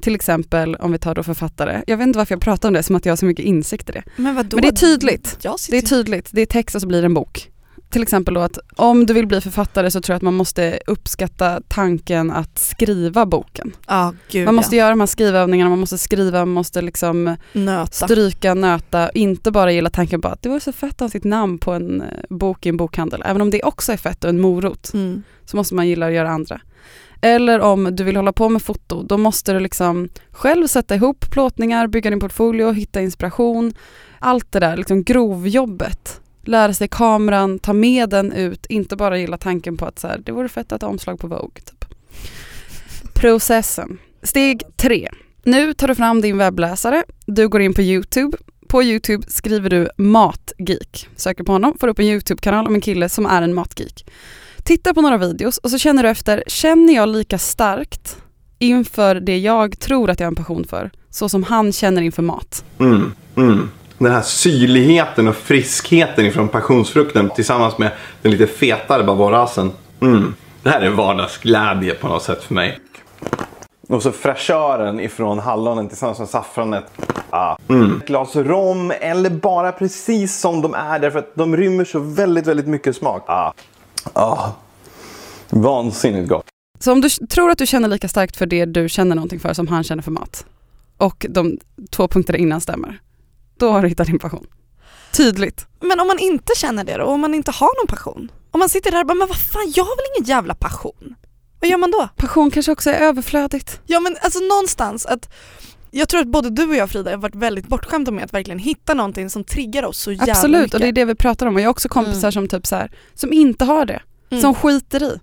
[0.00, 1.82] Till exempel om vi tar då författare.
[1.86, 3.88] Jag vet inte varför jag pratar om det som att jag har så mycket insikt
[3.88, 4.02] i det.
[4.16, 4.56] Men, vadå?
[4.56, 5.38] Men det är tydligt.
[5.70, 7.51] Det är tydligt, det är text och så blir det en bok.
[7.92, 10.78] Till exempel då att om du vill bli författare så tror jag att man måste
[10.86, 13.72] uppskatta tanken att skriva boken.
[13.88, 14.80] Ja, gud Man måste ja.
[14.82, 18.06] göra de här skrivövningarna, man måste skriva, man måste liksom Nöta.
[18.06, 21.24] stryka, nöta, inte bara gilla tanken på att det vore så fett att ha sitt
[21.24, 23.22] namn på en eh, bok i en bokhandel.
[23.26, 25.22] Även om det också är fett och en morot Mm.
[25.44, 26.60] så måste man gilla att göra andra.
[27.20, 31.30] Eller om du vill hålla på med foto, då måste du liksom själv sätta ihop
[31.30, 33.72] plåtningar, bygga din portfolio, hitta inspiration.
[34.18, 36.20] Allt det där, liksom grovjobbet.
[36.44, 40.18] Lära sig kameran, ta med den ut, inte bara gilla tanken på att så här,
[40.18, 41.62] det vore fett att ha omslag på Vogue.
[41.64, 41.84] Typ.
[43.14, 43.98] Processen.
[44.22, 45.08] Steg tre.
[45.44, 48.36] Nu tar du fram din webbläsare, du går in på Youtube.
[48.68, 51.08] På Youtube skriver du matgeek.
[51.16, 54.06] Söker på honom, får upp en Youtube-kanal om en kille som är en matgeek.
[54.64, 58.16] Titta på några videos och så känner du efter, känner jag lika starkt
[58.58, 62.22] inför det jag tror att jag har en passion för, så som han känner inför
[62.22, 62.64] mat?
[62.78, 63.70] Mm, mm.
[64.02, 67.90] Den här syrligheten och friskheten ifrån passionsfrukten tillsammans med
[68.22, 69.72] den lite fetare bavorasen.
[70.00, 70.34] Mm.
[70.62, 72.78] Det här är vardagsglädje på något sätt för mig.
[73.88, 76.84] Och så fräschören ifrån hallonen tillsammans med saffranet.
[77.30, 77.56] Ah.
[77.68, 77.96] Mm.
[77.96, 82.46] Ett glas rom eller bara precis som de är därför att de rymmer så väldigt,
[82.46, 83.24] väldigt mycket smak.
[83.26, 83.52] Ah.
[84.12, 84.48] Ah.
[85.50, 86.44] Vansinnigt gott.
[86.78, 89.52] Så om du tror att du känner lika starkt för det du känner någonting för
[89.52, 90.46] som han känner för mat
[90.96, 91.58] och de
[91.90, 93.00] två punkterna innan stämmer,
[93.66, 94.46] då har du hittat din passion.
[95.12, 95.66] Tydligt.
[95.80, 98.32] Men om man inte känner det då, om man inte har någon passion?
[98.50, 101.14] Om man sitter där och bara, men vad fan jag har väl ingen jävla passion?
[101.60, 102.08] Vad gör man då?
[102.16, 103.80] Passion kanske också är överflödigt.
[103.86, 105.32] Ja men alltså någonstans att
[105.90, 108.58] jag tror att både du och jag Frida har varit väldigt bortskämda med att verkligen
[108.58, 110.74] hitta någonting som triggar oss så jävla Absolut, mycket.
[110.74, 111.54] och det är det vi pratar om.
[111.54, 112.32] Och jag har också kompisar Mm.
[112.32, 114.42] som typ så här, som inte har det, Mm.
[114.42, 115.20] som skiter i.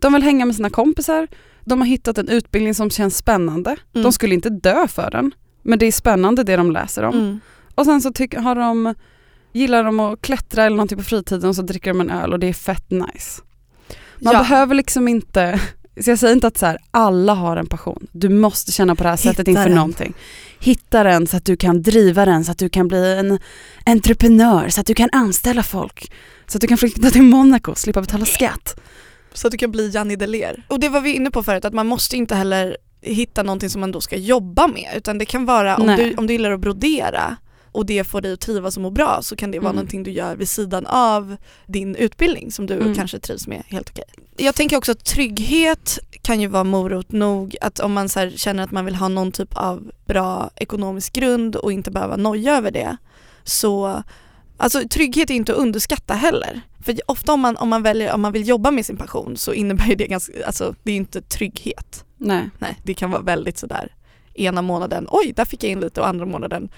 [0.00, 1.28] De vill hänga med sina kompisar,
[1.64, 3.70] de har hittat en utbildning som känns spännande.
[3.70, 4.02] Mm.
[4.02, 7.40] De skulle inte dö för den, men det är spännande det de läser om.
[7.78, 8.94] Och sen så tycker, har de,
[9.52, 12.38] gillar de att klättra eller någonting på fritiden och så dricker de en öl och
[12.38, 13.42] det är fett nice.
[14.18, 14.38] Man Ja.
[14.38, 15.60] behöver liksom inte,
[16.00, 18.06] så jag säger inte att så här, alla har en passion.
[18.12, 19.74] Du måste känna på det här sättet Hitta inför den.
[19.74, 20.14] någonting.
[20.60, 23.38] Hitta den så att du kan driva den, så att du kan bli en
[23.86, 26.12] entreprenör, så att du kan anställa folk.
[26.46, 28.80] Så att du kan flytta till Monaco och slippa betala skatt.
[29.32, 30.64] Så att du kan bli Janni Deler.
[30.68, 33.80] Och det var vi inne på förut, att man måste inte heller hitta någonting som
[33.80, 35.96] man då ska jobba med utan det kan vara om Nej.
[35.96, 37.36] du, om du gillar att brodera
[37.78, 39.76] och det får dig att trivas och må bra så kan det vara Mm.
[39.76, 41.36] någonting du gör vid sidan av
[41.66, 42.94] din utbildning som du Mm.
[42.94, 44.04] kanske trivs med helt okej.
[44.36, 48.62] Jag tänker också att trygghet kan ju vara morot nog att om man så känner
[48.62, 52.70] att man vill ha någon typ av bra ekonomisk grund och inte behöva noja över
[52.70, 52.96] det
[53.44, 54.02] så
[54.60, 56.60] Alltså trygghet är inte att underskatta heller.
[56.84, 59.52] För ofta om man, om man väljer, om man vill jobba med sin passion så
[59.52, 62.04] innebär det ganska, alltså det är inte trygghet.
[62.16, 62.50] Nej.
[62.58, 63.92] Nej, det kan vara väldigt sådär
[64.34, 66.68] ena månaden, oj där fick jag in lite och andra månaden,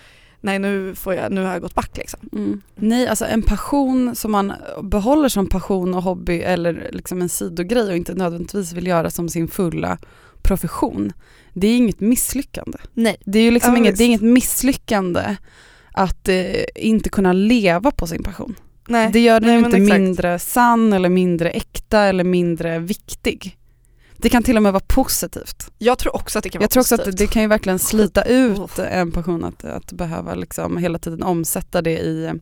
[0.40, 2.20] nej nu, får jag, nu har jag gått back liksom.
[2.32, 2.60] Mm.
[2.74, 7.88] Nej, alltså en passion som man behåller som passion och hobby eller liksom en sidogrej
[7.88, 9.98] och inte nödvändigtvis vill göra som sin fulla
[10.42, 11.12] profession.
[11.52, 12.78] Det är inget misslyckande.
[12.94, 13.16] Nej.
[13.24, 15.36] Det är ju liksom inget, det är inget misslyckande
[15.92, 18.54] att eh, inte kunna leva på sin passion.
[18.88, 19.10] Nej.
[19.12, 23.56] Det gör den Nej, inte mindre sann eller mindre äkta eller mindre viktig.
[24.22, 25.70] Det kan till och med vara positivt.
[25.78, 27.18] Jag tror också att det kan vara Jag tror också att positivt.
[27.18, 28.70] det kan ju verkligen slita ut Oh.
[28.78, 32.32] en passion att, att behöva liksom hela tiden omsätta det i,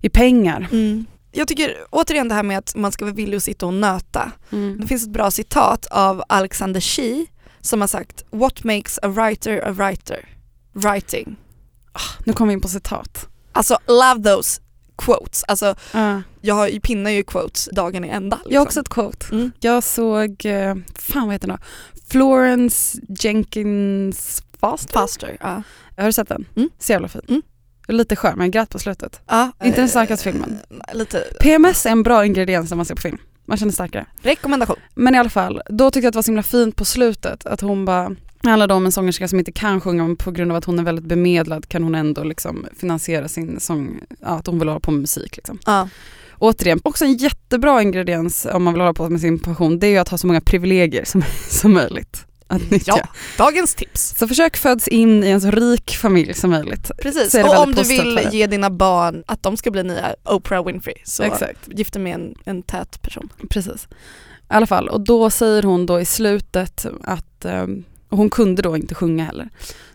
[0.00, 0.68] i pengar.
[0.72, 1.06] Mm.
[1.32, 4.32] Jag tycker återigen det här med att man ska vara villig att sitta och nöta.
[4.52, 4.80] Mm.
[4.80, 7.26] Det finns ett bra citat av Alexander Shee
[7.60, 10.28] som har sagt “What makes a writer a writer?
[10.72, 11.36] Writing”.
[12.24, 13.28] Nu kommer vi in på citat.
[13.52, 14.60] Alltså love those
[14.98, 15.44] quotes.
[15.48, 16.18] Alltså Uh.
[16.40, 18.36] jag pinnar ju quotes dagen i ända.
[18.36, 18.52] Liksom.
[18.52, 19.26] Jag har också ett quote.
[19.32, 19.52] Mm.
[19.60, 21.58] Jag såg, eh, fan vad heter den?
[22.08, 24.92] Florence Jenkins Foster.
[24.92, 25.36] Faster.
[25.40, 25.62] Ja.
[25.96, 26.44] Har du sett den?
[26.56, 26.68] Mm.
[26.78, 27.22] Så jävla fin.
[27.28, 27.42] Mm.
[27.88, 29.20] Lite skör men jag grät på slutet.
[29.26, 30.58] Ja, Inte den eh, starkaste filmen.
[30.92, 33.18] Lite PMS är en bra ingrediens när man ser på film.
[33.48, 34.06] Man känner starkare.
[34.22, 34.76] rekommendation.
[34.94, 37.46] Men i alla fall, då tyckte jag att det var så himla fint på slutet
[37.46, 40.50] att hon bara det handlade om en sångerska som inte kan sjunga men på grund
[40.50, 44.46] av att hon är väldigt bemedlad kan hon ändå liksom finansiera sin sång, ja, att
[44.46, 45.36] hon vill hålla på med musik.
[45.36, 45.58] Liksom.
[45.66, 45.88] Ja.
[46.38, 49.90] Återigen, också en jättebra ingrediens om man vill hålla på med sin passion, det är
[49.90, 52.94] ju att ha så många privilegier som, som möjligt att nyttja.
[52.96, 54.14] ja, dagens tips.
[54.18, 56.90] Så försök födas in i en så rik familj som möjligt.
[56.98, 60.94] Precis, och om du vill ge dina barn att de ska bli nya Oprah Winfrey
[61.04, 61.68] så Exakt.
[61.68, 63.28] gift dig med en, en tät person.
[63.50, 63.88] Precis.
[64.50, 67.84] I alla fall, och då säger hon då i slutet att, ehm,
[68.16, 69.48] och hon kunde då inte sjunga heller,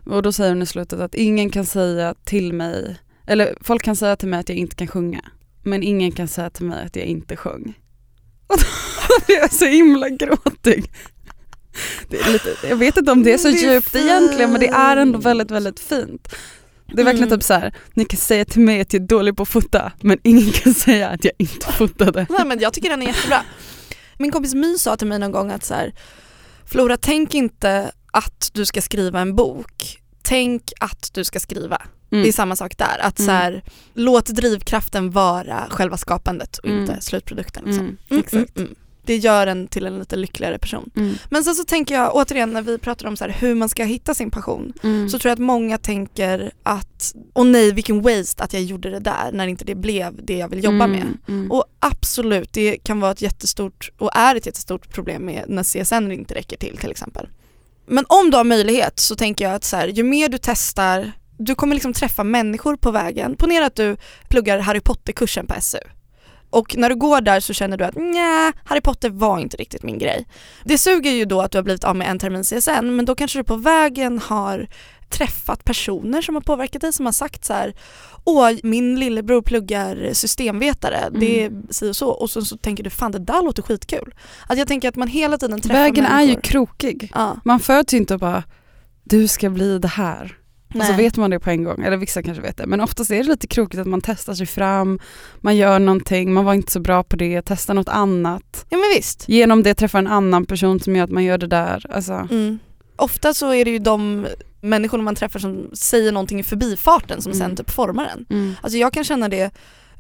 [0.05, 2.95] och då säger hon i slutet att ingen kan säga till mig,
[3.27, 5.21] eller folk kan säga till mig att jag inte kan sjunga,
[5.63, 7.73] men ingen kan säga till mig att jag inte sjöng.
[8.47, 8.65] Och då
[9.25, 10.91] blir jag så himla gråtig.
[12.10, 14.97] Lite, jag vet inte om det är så Det är djupt egentligen men det är
[14.97, 15.25] ändå fint.
[15.25, 16.36] väldigt väldigt fint.
[16.93, 17.39] Det är verkligen Mm.
[17.39, 19.91] typ så här, ni kan säga till mig att jag är dålig på att fota
[20.01, 22.25] men ingen kan säga att jag inte fotade.
[22.29, 23.41] Nej men jag tycker den är jättebra.
[24.19, 25.93] Min kompis My sa till mig någon gång att så här,
[26.65, 31.82] Flora tänk inte att du ska skriva en bok, tänk att du ska skriva.
[32.12, 32.24] Mm.
[32.24, 33.36] Det är samma sak där, att så Mm.
[33.36, 36.82] här, låt drivkraften vara själva skapandet och Mm.
[36.82, 37.63] inte slutprodukten.
[37.65, 37.84] Liksom.
[37.86, 38.58] Mm, Mm, exakt.
[38.58, 38.76] mm, mm.
[39.06, 40.89] Det gör en till en lite lyckligare person.
[40.95, 41.13] Mm.
[41.30, 43.84] Men sen så tänker jag återigen när vi pratar om så här, hur man ska
[43.84, 45.10] hitta sin passion Mm.
[45.10, 49.00] så tror jag att många tänker att, åh nej vilken waste att jag gjorde det
[49.00, 51.06] där när inte det blev det jag vill jobba med.
[51.28, 51.52] Mm.
[51.52, 56.12] Och absolut, det kan vara ett jättestort och är ett jättestort problem med när CSN
[56.12, 57.28] inte räcker till till exempel.
[57.87, 61.11] Men om du har möjlighet så tänker jag att så här, ju mer du testar,
[61.37, 63.35] du kommer liksom träffa människor på vägen.
[63.35, 63.97] Ponera att du
[64.29, 65.77] pluggar Harry Potter-kursen på SU.
[66.49, 69.83] Och när du går där så känner du att nej, Harry Potter var inte riktigt
[69.83, 70.27] min grej.
[70.63, 73.15] Det suger ju då att du har blivit av med en termin CSN men då
[73.15, 74.67] kanske du på vägen har
[75.12, 77.74] träffat personer som har påverkat dig som har sagt så här
[78.24, 82.89] åh min lillebror pluggar systemvetare, det är si och så och så, så tänker du
[82.89, 84.13] fan det där låter skitkul.
[84.47, 86.36] Att jag tänker att man hela tiden träffar Vägen är människor.
[86.36, 87.12] ju krokig.
[87.15, 88.43] Ja, Man föds ju inte och bara,
[89.04, 90.38] du ska bli det här.
[90.76, 90.97] Och så nej.
[90.97, 92.67] vet man det på en gång, eller vissa kanske vet det.
[92.67, 95.00] Men oftast är det lite krokigt att man testar sig fram,
[95.41, 98.65] man gör någonting, man var inte så bra på det, testar något annat.
[98.69, 99.30] Ja men visst.
[99.30, 101.86] Genom det träffar en annan person som gör att man gör det där.
[101.89, 102.60] Alltså, Mm.
[103.01, 104.27] Ofta så är det ju de
[104.61, 107.47] människorna man träffar som säger någonting i förbifarten som Mm.
[107.47, 108.25] sen typ formar en.
[108.29, 108.55] mm.
[108.61, 109.51] Alltså jag kan känna det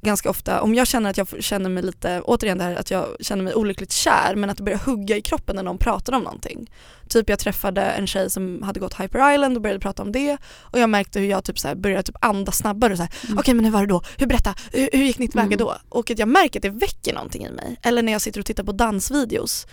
[0.03, 3.05] ganska ofta, om jag känner att jag känner mig lite, återigen det här att jag
[3.19, 6.23] känner mig olyckligt kär men att det börjar hugga i kroppen när någon pratar om
[6.23, 6.71] någonting.
[7.09, 10.37] Typ jag träffade en tjej som hade gått Hyper Island och började prata om det
[10.61, 13.37] och jag märkte hur jag typ så började typ andas snabbare och så här, Mm.
[13.39, 14.01] okej men hur var det då?
[14.17, 15.57] Hur berätta, hur, hur gick ni tillväga Mm.
[15.57, 15.75] då?
[15.89, 17.79] Och att jag märker att det väcker någonting i mig.
[17.83, 19.67] Eller när jag sitter och tittar på dansvideos,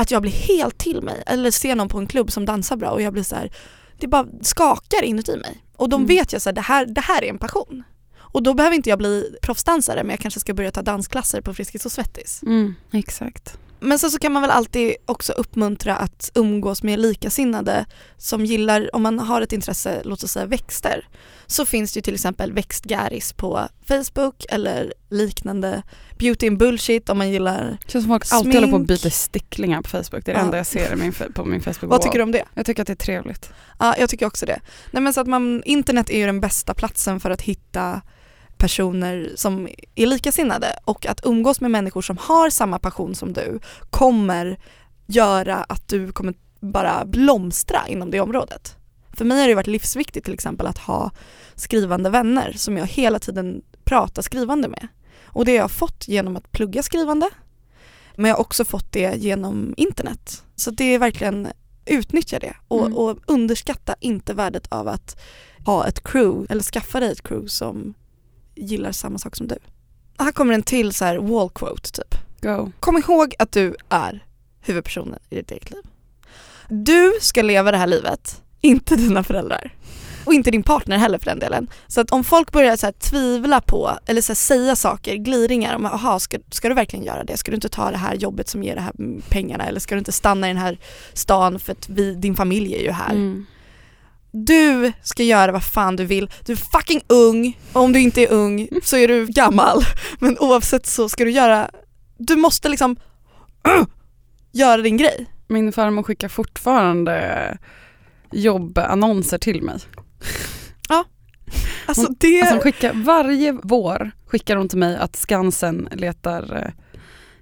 [0.00, 1.22] att jag blir helt till mig.
[1.26, 3.52] Eller ser någon på en klubb som dansar bra och jag blir så här,
[3.98, 5.64] det bara skakar inuti mig.
[5.76, 6.08] Och då Mm.
[6.08, 7.82] vet jag så här, det här, det här är en passion.
[8.18, 11.54] Och då behöver inte jag bli proffsdansare men jag kanske ska börja ta dansklasser på
[11.54, 12.42] Friskis och Svettis.
[12.42, 13.58] Mm, exakt.
[13.80, 18.94] Men sen så kan man väl alltid också uppmuntra att umgås med likasinnade som gillar,
[18.96, 21.08] om man har ett intresse, låt oss säga växter,
[21.46, 25.82] så finns det ju till exempel växtgäris på Facebook eller liknande
[26.18, 27.78] beauty and bullshit om man gillar.
[27.84, 28.88] Det känns som folk alltid håller på att Smink.
[28.88, 30.24] byta sticklingar på Facebook.
[30.24, 30.44] Det är det Ja.
[30.44, 31.90] enda jag ser min, på min Facebook.
[31.90, 32.44] Vad tycker du om det?
[32.54, 33.50] Jag tycker att det är trevligt.
[33.78, 34.60] Ja, jag tycker också det.
[34.90, 38.00] Nej men så att man, internet är ju den bästa platsen för att hitta
[38.60, 43.60] personer som är likasinnade och att umgås med människor som har samma passion som du
[43.90, 44.58] kommer
[45.06, 48.76] göra att du kommer bara blomstra inom det området.
[49.12, 51.10] För mig har det varit livsviktigt till exempel att ha
[51.54, 54.88] skrivande vänner som jag hela tiden pratar skrivande med.
[55.24, 57.30] Och det har jag fått genom att plugga skrivande
[58.16, 60.42] men jag har också fått det genom internet.
[60.56, 61.48] Så det är verkligen
[61.86, 62.96] utnyttja det och, Mm.
[62.98, 65.20] och underskatta inte värdet av att
[65.66, 67.94] ha ett crew eller skaffa dig ett crew som
[68.60, 69.56] gillar samma sak som du.
[70.18, 72.14] Här kommer en till så här wall quote typ.
[72.40, 72.72] Go.
[72.80, 74.24] Kom ihåg att du är
[74.60, 75.82] huvudpersonen i ditt eget liv.
[76.68, 79.74] Du ska leva det här livet, inte dina föräldrar.
[80.24, 81.70] Och inte din partner heller för den delen.
[81.86, 86.18] Så att om folk börjar så tvivla på, eller så säga saker, gliringar om aha,
[86.18, 87.36] ska, ska du verkligen göra det?
[87.36, 88.92] Ska du inte ta det här jobbet som ger de här
[89.28, 89.64] pengarna?
[89.64, 90.78] Eller ska du inte stanna i den här
[91.12, 93.10] stan för att vi, din familj är ju här?
[93.10, 93.46] Mm.
[94.32, 96.30] Du ska göra vad fan du vill.
[96.46, 99.82] Du är fucking ung, och om du inte är ung så är du gammal.
[100.18, 101.70] Men oavsett så ska du göra,
[102.18, 102.96] du måste liksom
[104.52, 105.26] göra din grej.
[105.48, 107.58] Min farmor skickar fortfarande
[108.32, 109.78] jobbannonser till mig.
[111.86, 116.56] Alltså Hon- det, Alltså hon skickar, varje vår skickar hon till mig att Skansen letar
[116.56, 116.72] eh,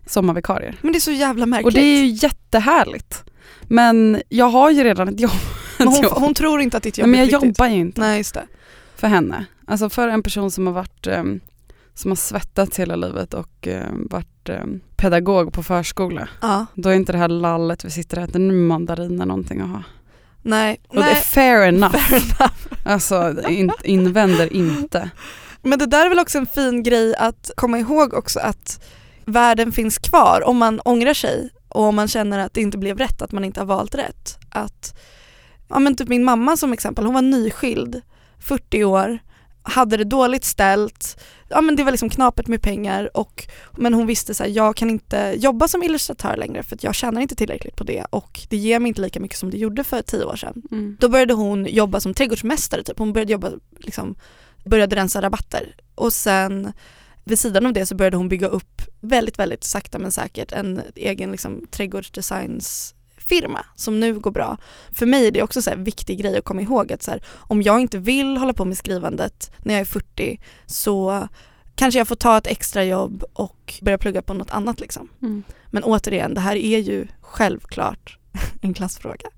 [0.07, 0.77] sommarvikarier.
[0.83, 1.67] men det är så jävla märkligt.
[1.67, 3.25] Och det är ju jättehärligt.
[3.63, 5.31] Men jag har ju redan ett jobb.
[5.79, 7.59] Men hon, hon tror inte att ditt Nej, jobb men är jag viktigt.
[7.59, 8.47] jobbar ju inte Nej just det.
[8.97, 9.45] för henne.
[9.67, 11.41] Alltså för en person som har varit ehm,
[11.95, 16.29] som har svettats hela livet och ehm, varit ehm, pedagog på förskola.
[16.41, 19.69] Ja, Då är inte det här lallet vi sitter och äter nu mandariner någonting att
[19.69, 19.83] ha.
[20.43, 20.81] nej.
[20.89, 21.23] Och det är nej.
[21.23, 21.97] fair enough.
[21.97, 22.53] Fair enough.
[22.85, 25.11] Alltså in, invänder inte.
[25.63, 28.85] Men det där är väl också en fin grej att komma ihåg också att
[29.25, 32.99] världen finns kvar om man ångrar sig och om man känner att det inte blev
[32.99, 34.39] rätt, att man inte har valt rätt.
[34.51, 34.99] Att,
[35.69, 38.03] ja men typ min mamma som exempel, hon var nyskild,
[38.39, 39.19] 40 år,
[39.63, 44.07] hade det dåligt ställt, ja men det var liksom knapert med pengar och men hon
[44.07, 47.35] visste så här, jag kan inte jobba som illustratör längre för att jag tjänar inte
[47.35, 50.25] tillräckligt på det och det ger mig inte lika mycket som det gjorde för tio
[50.25, 50.63] år sedan.
[50.71, 50.97] Mm.
[51.01, 52.99] Då började hon jobba som trädgårdsmästare typ.
[52.99, 54.15] Hon började jobba, liksom,
[54.65, 55.75] började rensa rabatter.
[55.95, 56.73] Och sen
[57.25, 60.83] vid sidan av det så började hon bygga upp väldigt, väldigt sakta men säkert en
[60.95, 61.67] egen liksom,
[63.29, 64.57] trädgårdsdesignsfirma som nu går bra.
[64.93, 67.23] För mig är det också så här, viktig grej att komma ihåg att så här,
[67.49, 71.29] om jag inte vill hålla på med skrivandet när jag är 40 så
[71.75, 75.09] kanske jag får ta ett extra jobb och börja plugga på något annat liksom.
[75.23, 75.43] Mm.
[75.71, 78.19] Men återigen, det här är ju självklart
[78.63, 79.29] en klassfråga.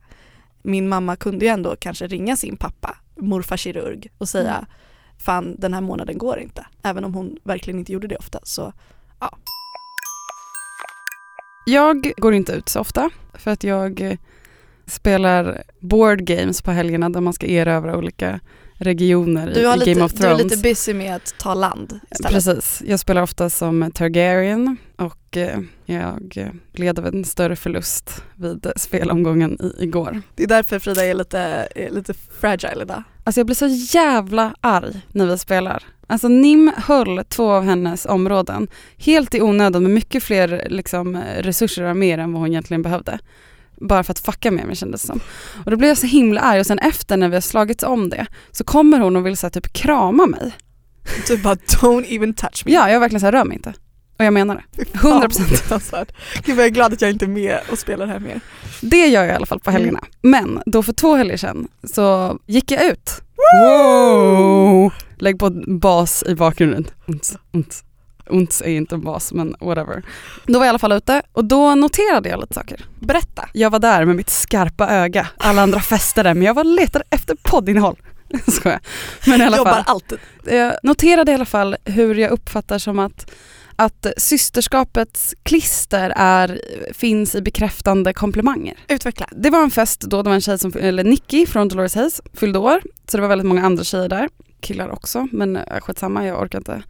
[0.63, 4.67] Min mamma kunde ju ändå kanske ringa sin pappa, morfar kirurg, och säga Mm.
[5.19, 6.67] fan den här månaden går inte.
[6.83, 8.39] Även om hon verkligen inte gjorde det ofta.
[8.43, 8.73] Så
[11.71, 14.19] Jag går inte ut så ofta för att jag eh,
[14.87, 18.41] spelar board games på helgerna där man ska erövra olika
[18.75, 20.43] regioner i lite, Game of du är Thrones.
[20.45, 22.33] lite busy med att ta land istället.
[22.33, 28.25] Precis, jag spelar ofta som Targaryen och eh, jag eh, led av en större förlust
[28.35, 30.23] vid spelomgången i, igår.
[30.35, 31.39] Det är därför Frida är lite,
[31.75, 33.03] är lite fragile idag.
[33.31, 33.67] Alltså jag blir så
[33.97, 35.83] jävla arg när vi spelar.
[36.07, 41.85] Alltså Nim höll två av hennes områden helt i onödan med mycket fler liksom, resurser
[41.85, 43.19] och mer än vad hon egentligen behövde.
[43.81, 45.21] Bara för att fucka med mig kändes det som.
[45.65, 48.09] Och då blev jag så himla arg och sen efter när vi har slagits om
[48.09, 50.53] det så kommer hon och vill så här, typ krama mig.
[51.29, 52.73] Du bara don't even touch me.
[52.73, 53.75] Ja, jag är verkligen så här, rör mig inte.
[54.21, 54.83] Och jag menar det.
[54.85, 55.69] 100%.
[55.69, 56.13] procent.
[56.45, 58.41] Gud vad jag är glad att jag inte är med och spelar här mer.
[58.81, 60.05] Det gör jag i alla fall på helgerna.
[60.23, 63.23] Men då för två helger sedan så gick jag ut.
[63.63, 64.93] Wow!
[65.19, 66.87] Lägg på bas i bakgrunden.
[67.07, 67.85] Unts, unts.
[68.27, 70.03] Unts är inte en bas men whatever.
[70.47, 72.85] Då var jag i alla fall ute och då noterade jag lite saker.
[72.99, 73.49] Berätta.
[73.53, 75.27] Jag var där med mitt skarpa öga.
[75.37, 77.97] Alla andra festade men jag var letade efter poddinnehåll.
[78.47, 78.81] Skojar.
[79.27, 79.85] Men i alla Jobbar fall.
[79.87, 80.19] alltid.
[80.45, 83.31] Jag noterade i alla fall hur jag uppfattar som att,
[83.81, 86.61] att systerskapets klister är,
[86.93, 88.77] finns i bekräftande komplimanger.
[88.89, 89.29] Utveckla.
[89.33, 92.21] Det var en fest då, det var en tjej som, eller Nicky från Dolores Hayes
[92.35, 92.83] fyllde år.
[93.09, 94.29] Så det var väldigt många andra tjejer där,
[94.61, 96.83] killar också men äh, skitsamma jag orkar inte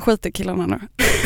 [0.00, 0.80] skit i killarna nu.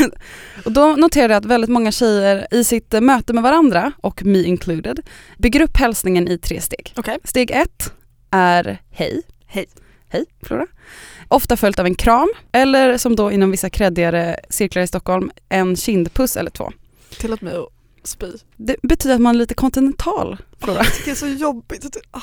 [0.65, 4.25] och då noterade jag att väldigt många tjejer i sitt eh, möte med varandra, och
[4.25, 4.99] me included,
[5.37, 6.93] bygger upp hälsningen i tre steg.
[6.95, 7.17] Okej.
[7.23, 7.93] Steg ett
[8.31, 9.21] är hej.
[9.47, 9.65] Hej.
[10.09, 10.67] Hej Flora.
[11.27, 15.75] Ofta följt av en kram eller som då inom vissa kreddigare cirklar i Stockholm en
[15.75, 16.71] kindpuss eller två.
[17.19, 17.69] Tillåt mig att
[18.07, 18.27] spy.
[18.57, 20.83] Det betyder att man är lite kontinental Flora.
[20.83, 21.97] Tycker det är så jobbigt.
[22.11, 22.19] ah.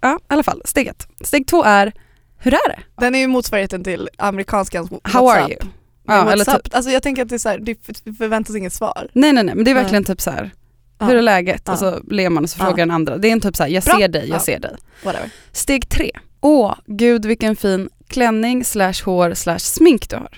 [0.00, 0.62] Ja, i alla fall.
[0.64, 1.06] Steg ett.
[1.20, 1.92] Steg två är,
[2.38, 2.78] hur är det?
[3.00, 5.60] Den är ju motsvarigheten till amerikanskans How are you?
[6.06, 6.64] Ja, eller WhatsApp.
[6.64, 7.74] typ, Alltså jag tänker att det är så här, det
[8.18, 9.08] förväntas inget svar.
[9.12, 10.50] nej nej nej, men det är verkligen typ så här.
[10.98, 11.06] Ja.
[11.06, 11.62] hur är läget?
[11.66, 11.72] Ja.
[11.72, 13.18] Och så ler man och så frågar den andra.
[13.18, 13.98] Det är en typ så här, jag Bra.
[13.98, 14.40] ser dig, jag Ja.
[14.40, 14.76] ser dig.
[15.04, 15.30] Whatever.
[15.52, 16.10] Steg tre.
[16.46, 20.28] Åh, gud vilken fin klänning slash hår slash smink du har.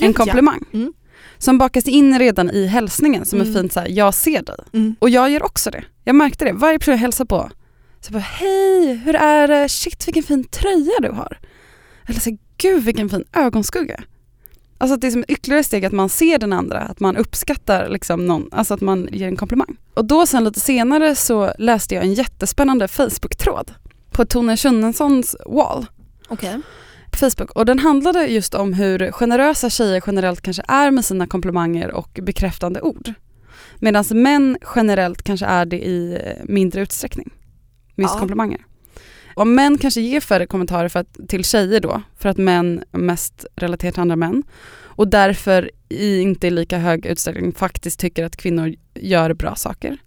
[0.00, 0.64] En Gud, komplimang.
[0.70, 0.78] ja.
[0.78, 0.92] Mm.
[1.38, 3.50] Som bakas in redan i hälsningen som Mm.
[3.56, 4.56] är fint så här, jag ser dig.
[4.72, 4.94] Mm.
[4.98, 5.84] Och jag gör också det.
[6.04, 6.52] Jag märkte det.
[6.52, 7.50] Varje person jag hälsar på.
[8.00, 9.68] Så jag bara, hej, hur är det?
[9.68, 11.38] Shit vilken fin tröja du har.
[12.08, 14.00] Eller så, här, gud vilken fin ögonskugga.
[14.78, 17.16] Alltså att det är som ett ytterligare steg att man ser den andra, att man
[17.16, 19.76] uppskattar liksom någon, alltså att man ger en komplimang.
[19.94, 23.72] Och då sen lite senare så läste jag en jättespännande Facebook-tråd
[24.20, 25.86] på Tone Schunnesons wall
[26.28, 26.60] Okej.
[27.10, 31.26] på Facebook och den handlade just om hur generösa tjejer generellt kanske är med sina
[31.26, 33.12] komplimanger och bekräftande ord.
[33.78, 37.30] Medan män generellt kanske är det i eh, mindre utsträckning.
[37.96, 38.18] Just Ja.
[38.18, 38.60] komplimanger.
[39.34, 43.46] Och män kanske ger färre kommentarer för att, till tjejer då, för att män mest
[43.56, 44.42] relaterar till andra män.
[44.82, 49.98] Och därför i inte i lika hög utsträckning faktiskt tycker att kvinnor gör bra saker.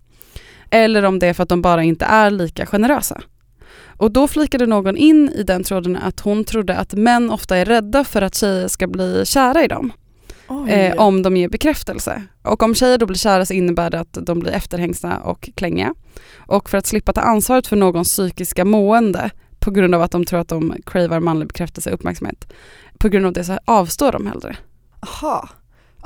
[0.70, 3.22] Eller om det är för att de bara inte är lika generösa.
[3.98, 7.66] Och då flikade någon in i den tråden att hon trodde att män ofta är
[7.66, 9.91] rädda för att tjejer ska bli kära i dem.
[10.68, 12.24] Eh, om de ger bekräftelse.
[12.41, 15.94] Och om tjejer då blir kära så innebär det att de blir efterhängsna och klängiga.
[16.38, 19.30] Och för att slippa ta ansvaret för någons psykiska mående
[19.60, 22.54] på grund av att de tror att de cravar manlig bekräftelse och uppmärksamhet.
[22.98, 24.56] På grund av det så avstår de hellre.
[25.00, 25.50] Aha.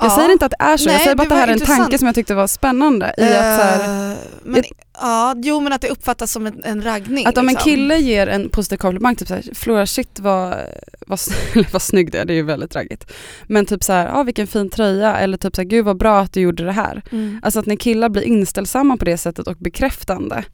[0.00, 0.16] Jag Ja.
[0.16, 1.60] säger inte att det är så, jag Nej, säger bara att det här är en
[1.60, 3.14] tanke som jag tyckte var spännande.
[3.18, 4.62] I att, så här, Eh, men,
[5.00, 7.26] ja, jo men att det uppfattas som en, en raggning.
[7.26, 7.70] att om en liksom.
[7.70, 10.54] kille ger en positiv komplimang, typ såhär, Flora shit vad,
[11.06, 11.18] vad,
[11.72, 13.12] vad snygg du är, det är ju väldigt raggigt.
[13.46, 16.40] Men typ såhär, ah, vilken fin tröja, eller typ såhär, gud vad bra att du
[16.40, 17.02] gjorde det här.
[17.12, 17.40] Mm.
[17.42, 20.44] Alltså att när killar blir inställsamma på det sättet och bekräftande,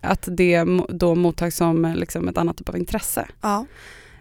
[0.00, 3.26] att det då mottas som liksom ett annat typ av intresse.
[3.40, 3.66] Ja.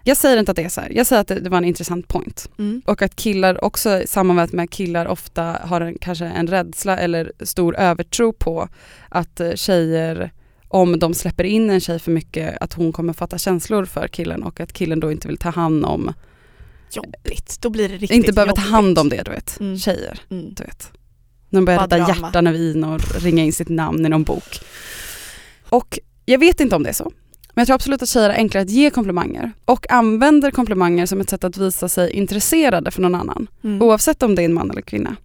[0.07, 0.91] Jag säger inte att det är så här.
[0.95, 2.49] jag säger att det, det var en intressant point.
[2.59, 2.81] Mm.
[2.85, 7.75] Och att killar också sammanvägt med killar ofta har en, kanske en rädsla eller stor
[7.75, 8.69] övertro på
[9.09, 10.31] att eh, tjejer,
[10.67, 14.43] om de släpper in en tjej för mycket, att hon kommer fatta känslor för killen
[14.43, 16.13] och att killen då inte vill ta hand om,
[16.91, 19.77] Jobbigt, då blir det riktigt inte behöver ta hand om det du vet, Mm.
[19.77, 20.19] tjejer.
[20.29, 20.53] Mm.
[20.53, 20.91] Du vet.
[21.49, 22.13] De börjar rädda drama.
[22.13, 24.59] hjärtan över in och ringa in sitt namn i någon bok.
[25.69, 27.11] Och jag vet inte om det är så.
[27.57, 31.21] Men jag tror absolut att tjejer är enklare att ge komplimanger och använder komplimanger som
[31.21, 33.47] ett sätt att visa sig intresserade för någon annan.
[33.63, 33.81] Mm.
[33.81, 35.15] Oavsett om det är en man eller kvinna.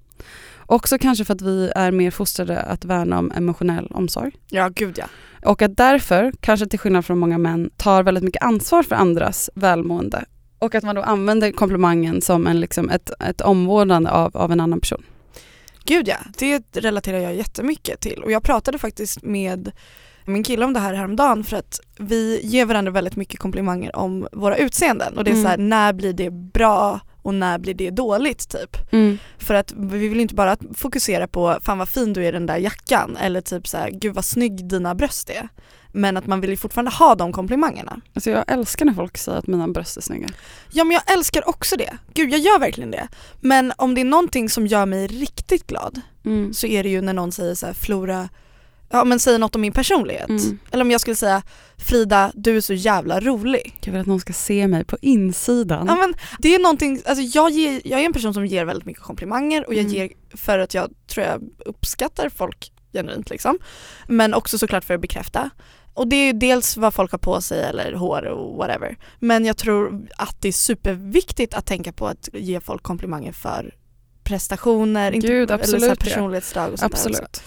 [0.67, 4.33] Också kanske för att vi är mer fostrade att värna om emotionell omsorg.
[4.49, 5.05] Ja gud ja.
[5.49, 9.51] Och att därför, kanske till skillnad från många män, tar väldigt mycket ansvar för andras
[9.55, 10.25] välmående.
[10.59, 14.61] Och att man då använder komplimangen som en, liksom ett, ett omvårdnande av, av en
[14.61, 15.03] annan person.
[15.85, 19.73] Gud ja, det relaterar jag jättemycket till och jag pratade faktiskt med
[20.25, 24.29] min kille om det här häromdagen för att vi ger varandra väldigt mycket komplimanger om
[24.33, 25.43] våra utseenden och det är Mm.
[25.45, 28.77] så här, när blir det bra och när blir det dåligt typ.
[29.39, 32.47] För att vi vill inte bara fokusera på fan vad fin du är i den
[32.47, 35.49] där jackan eller typ så här, gud vad snygg dina bröst är.
[35.95, 38.01] Men att man vill ju fortfarande ha de komplimangerna.
[38.15, 40.29] Alltså jag älskar när folk säger att mina bröst är snygga.
[40.73, 41.97] Ja men jag älskar också det.
[42.15, 43.09] Gud jag gör verkligen det.
[43.41, 46.53] Men om det är någonting som gör mig riktigt glad Mm.
[46.55, 48.29] så är det ju när någon säger så här, Flora,
[48.93, 50.29] ja men säger något om min personlighet.
[50.29, 50.59] Mm.
[50.71, 51.43] Eller om jag skulle säga
[51.77, 53.79] Frida, du är så jävla rolig.
[53.85, 55.87] Jag vill att någon ska se mig på insidan.
[55.87, 58.87] Ja men det är någonting, alltså jag, ger, jag är en person som ger väldigt
[58.87, 59.93] mycket komplimanger och jag Mm.
[59.93, 63.59] ger för att jag tror jag uppskattar folk genuint liksom.
[64.09, 65.51] Men också såklart för att bekräfta.
[65.95, 68.97] Och det är ju dels vad folk har på sig eller hår och whatever.
[69.19, 73.75] Men jag tror att det är superviktigt att tänka på att ge folk komplimanger för
[74.25, 77.43] prestationer, inte, Gud, eller så absolut, personlighetsdrag och sånt där också.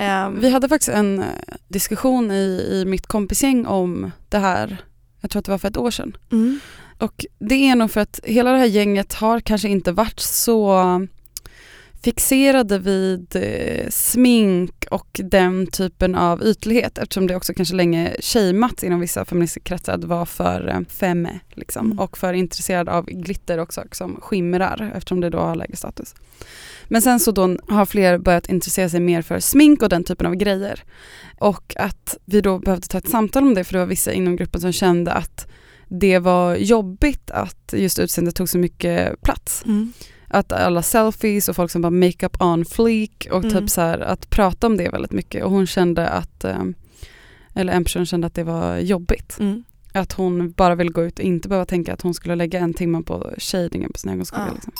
[0.00, 1.26] Ehm, Vi hade faktiskt en eh,
[1.68, 4.76] diskussion i, i mitt kompisgäng om det här,
[5.20, 6.16] jag tror att det var för ett år sedan.
[6.32, 6.60] mm.
[6.98, 10.72] Och det är nog för att hela det här gänget har kanske inte varit så
[12.02, 18.84] fixerade vid eh, smink och den typen av ytlighet eftersom det också kanske länge shameats
[18.84, 21.98] inom vissa feministiska kretsar att vara för eh, femme liksom, Mm.
[21.98, 26.14] och för intresserad av glitter också som skimrar eftersom det då har lägre status.
[26.88, 30.26] Men sen så då har fler börjat intressera sig mer för smink och den typen
[30.26, 30.84] av grejer.
[31.38, 34.36] Och att vi då behövde ta ett samtal om det för det var vissa inom
[34.36, 35.46] gruppen som kände att
[35.88, 39.62] det var jobbigt att just utseendet tog så mycket plats.
[39.66, 39.92] Mm.
[40.32, 43.56] Att alla selfies och folk som bara makeup on fleek och Mm.
[43.56, 46.62] typ så här att prata om det väldigt mycket och hon kände att, eh,
[47.54, 49.36] eller en person kände att det var jobbigt.
[49.40, 49.64] Mm.
[49.94, 52.74] Att hon bara vill gå ut och inte behöva tänka att hon skulle lägga en
[52.74, 54.44] timme på shadingen på sin ögonskugga.
[54.48, 54.54] Ja.
[54.54, 54.72] Liksom.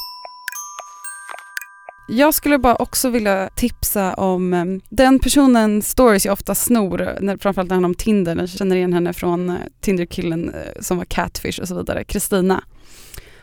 [2.09, 7.37] Jag skulle bara också vilja tipsa om eh, den personen stories jag ofta snor, när,
[7.37, 11.05] framförallt när det handlar om Tinder, jag känner igen henne från eh, Tinder-killen som var
[11.05, 12.65] catfish och så vidare, Kristina.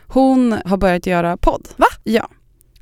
[0.08, 1.68] Hon har börjat göra podd.
[1.76, 1.86] Va?
[2.04, 2.28] Ja.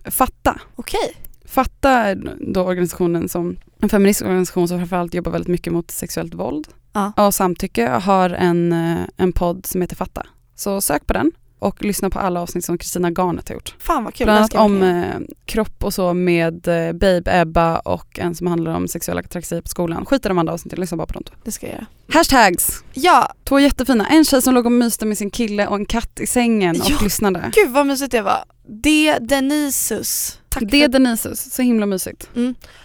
[0.05, 0.61] Fatta.
[0.77, 1.17] Okej.
[1.45, 6.35] Fatta är då organisationen som en feministisk organisation som framförallt jobbar väldigt mycket mot sexuellt
[6.35, 7.13] våld Ja.
[7.27, 10.27] och samtycke har en, eh, en podd som heter Fatta.
[10.55, 11.33] Så sök på den
[11.67, 13.75] och lyssna på alla avsnitt som Kristina Garnet har gjort.
[13.79, 14.25] Fan vad kul.
[14.25, 18.75] Bland annat om eh, kropp och så med eh, Babe Ebba och en som handlar
[18.75, 20.05] om sexuella trakasserier på skolan.
[20.07, 21.35] Skit i de andra avsnitten, lyssna bara på dem två.
[21.45, 21.87] Det ska jag göra.
[22.13, 22.85] Hashtags!
[22.95, 24.07] Ja, Två jättefina.
[24.07, 26.91] En tjej som låg och myste med sin kille och en katt i sängen och
[26.91, 26.97] Ja.
[27.03, 27.51] lyssnade.
[27.55, 28.45] gud vad mysigt det var.
[28.69, 30.39] Det Denisus.
[30.49, 30.89] Tack Det för...
[30.89, 32.29] Denisus, så himla mysigt.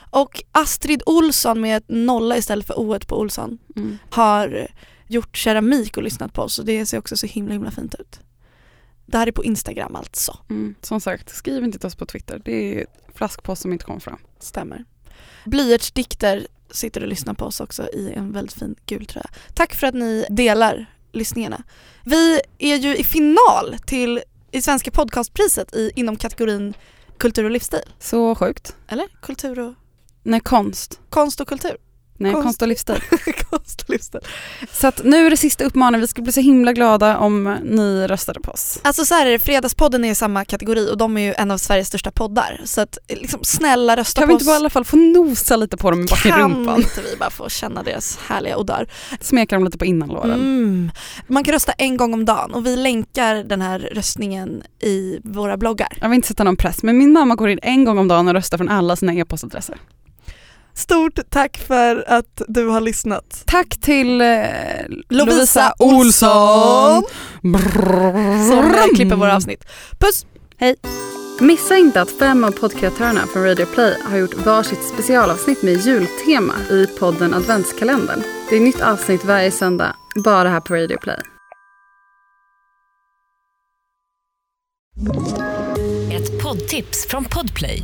[0.09, 3.97] Och Astrid Olsson med ett nolla istället för o på Olsson Mm.
[4.09, 4.67] har
[5.07, 8.19] gjort keramik och lyssnat på oss och det ser också så himla himla fint ut.
[9.11, 10.37] Det här är på Instagram alltså.
[10.49, 10.75] Mm.
[10.81, 12.41] Som sagt, skriv inte till oss på Twitter.
[12.45, 12.85] Det är
[13.15, 14.19] flaskpost som inte kommer fram.
[14.39, 14.85] Stämmer.
[15.45, 19.29] Blyertsdikter sitter och lyssnar på oss också i en väldigt fin gul tröja.
[19.53, 21.63] Tack för att ni delar lyssningarna.
[22.05, 26.73] Vi är ju i final till i Svenska podcastpriset i, inom kategorin
[27.17, 27.93] kultur och livsstil.
[27.99, 28.75] Så sjukt.
[28.87, 29.07] Eller?
[29.21, 29.73] Kultur och
[30.23, 30.99] Nej, konst.
[31.09, 31.77] konst och kultur.
[32.21, 32.95] Nej, Konst- konst och livsstil.
[33.49, 34.21] Konst och livsstil.
[34.71, 36.01] Så att nu är det sista uppmaningen.
[36.01, 38.79] Vi ska bli så himla glada om ni röstade på oss.
[38.83, 41.51] Alltså så här är det, Fredagspodden är i samma kategori och de är ju en
[41.51, 42.61] av Sveriges största poddar.
[42.65, 44.47] Så att liksom snälla rösta Kan på vi inte oss.
[44.47, 46.77] bara i alla fall få nosa lite på dem i kan bakgrumpan?
[46.77, 48.87] inte vi bara få känna deras härliga odör?
[49.21, 50.31] Smeka dem lite på innanlåren.
[50.33, 50.91] Mm.
[51.27, 55.57] Man kan rösta en gång om dagen och vi länkar den här röstningen i våra
[55.57, 55.97] bloggar.
[56.01, 58.27] Jag vill inte sätta någon press, men min mamma går in en gång om dagen
[58.27, 59.77] och röstar från alla sina e-postadresser.
[60.73, 63.43] Stort tack för att du har lyssnat.
[63.45, 64.27] Tack till eh,
[65.09, 67.03] Lovisa Olsson
[68.49, 69.65] som eh, klipper våra avsnitt.
[69.99, 70.25] Puss!
[71.39, 76.53] Missa inte att fem av poddkreatörerna från Radio Play har gjort varsitt specialavsnitt med jultema
[76.69, 78.23] i podden Adventskalendern.
[78.49, 81.21] Det är nytt avsnitt varje söndag, bara här på Radio Play.
[86.13, 87.83] Ett poddtips från Podplay.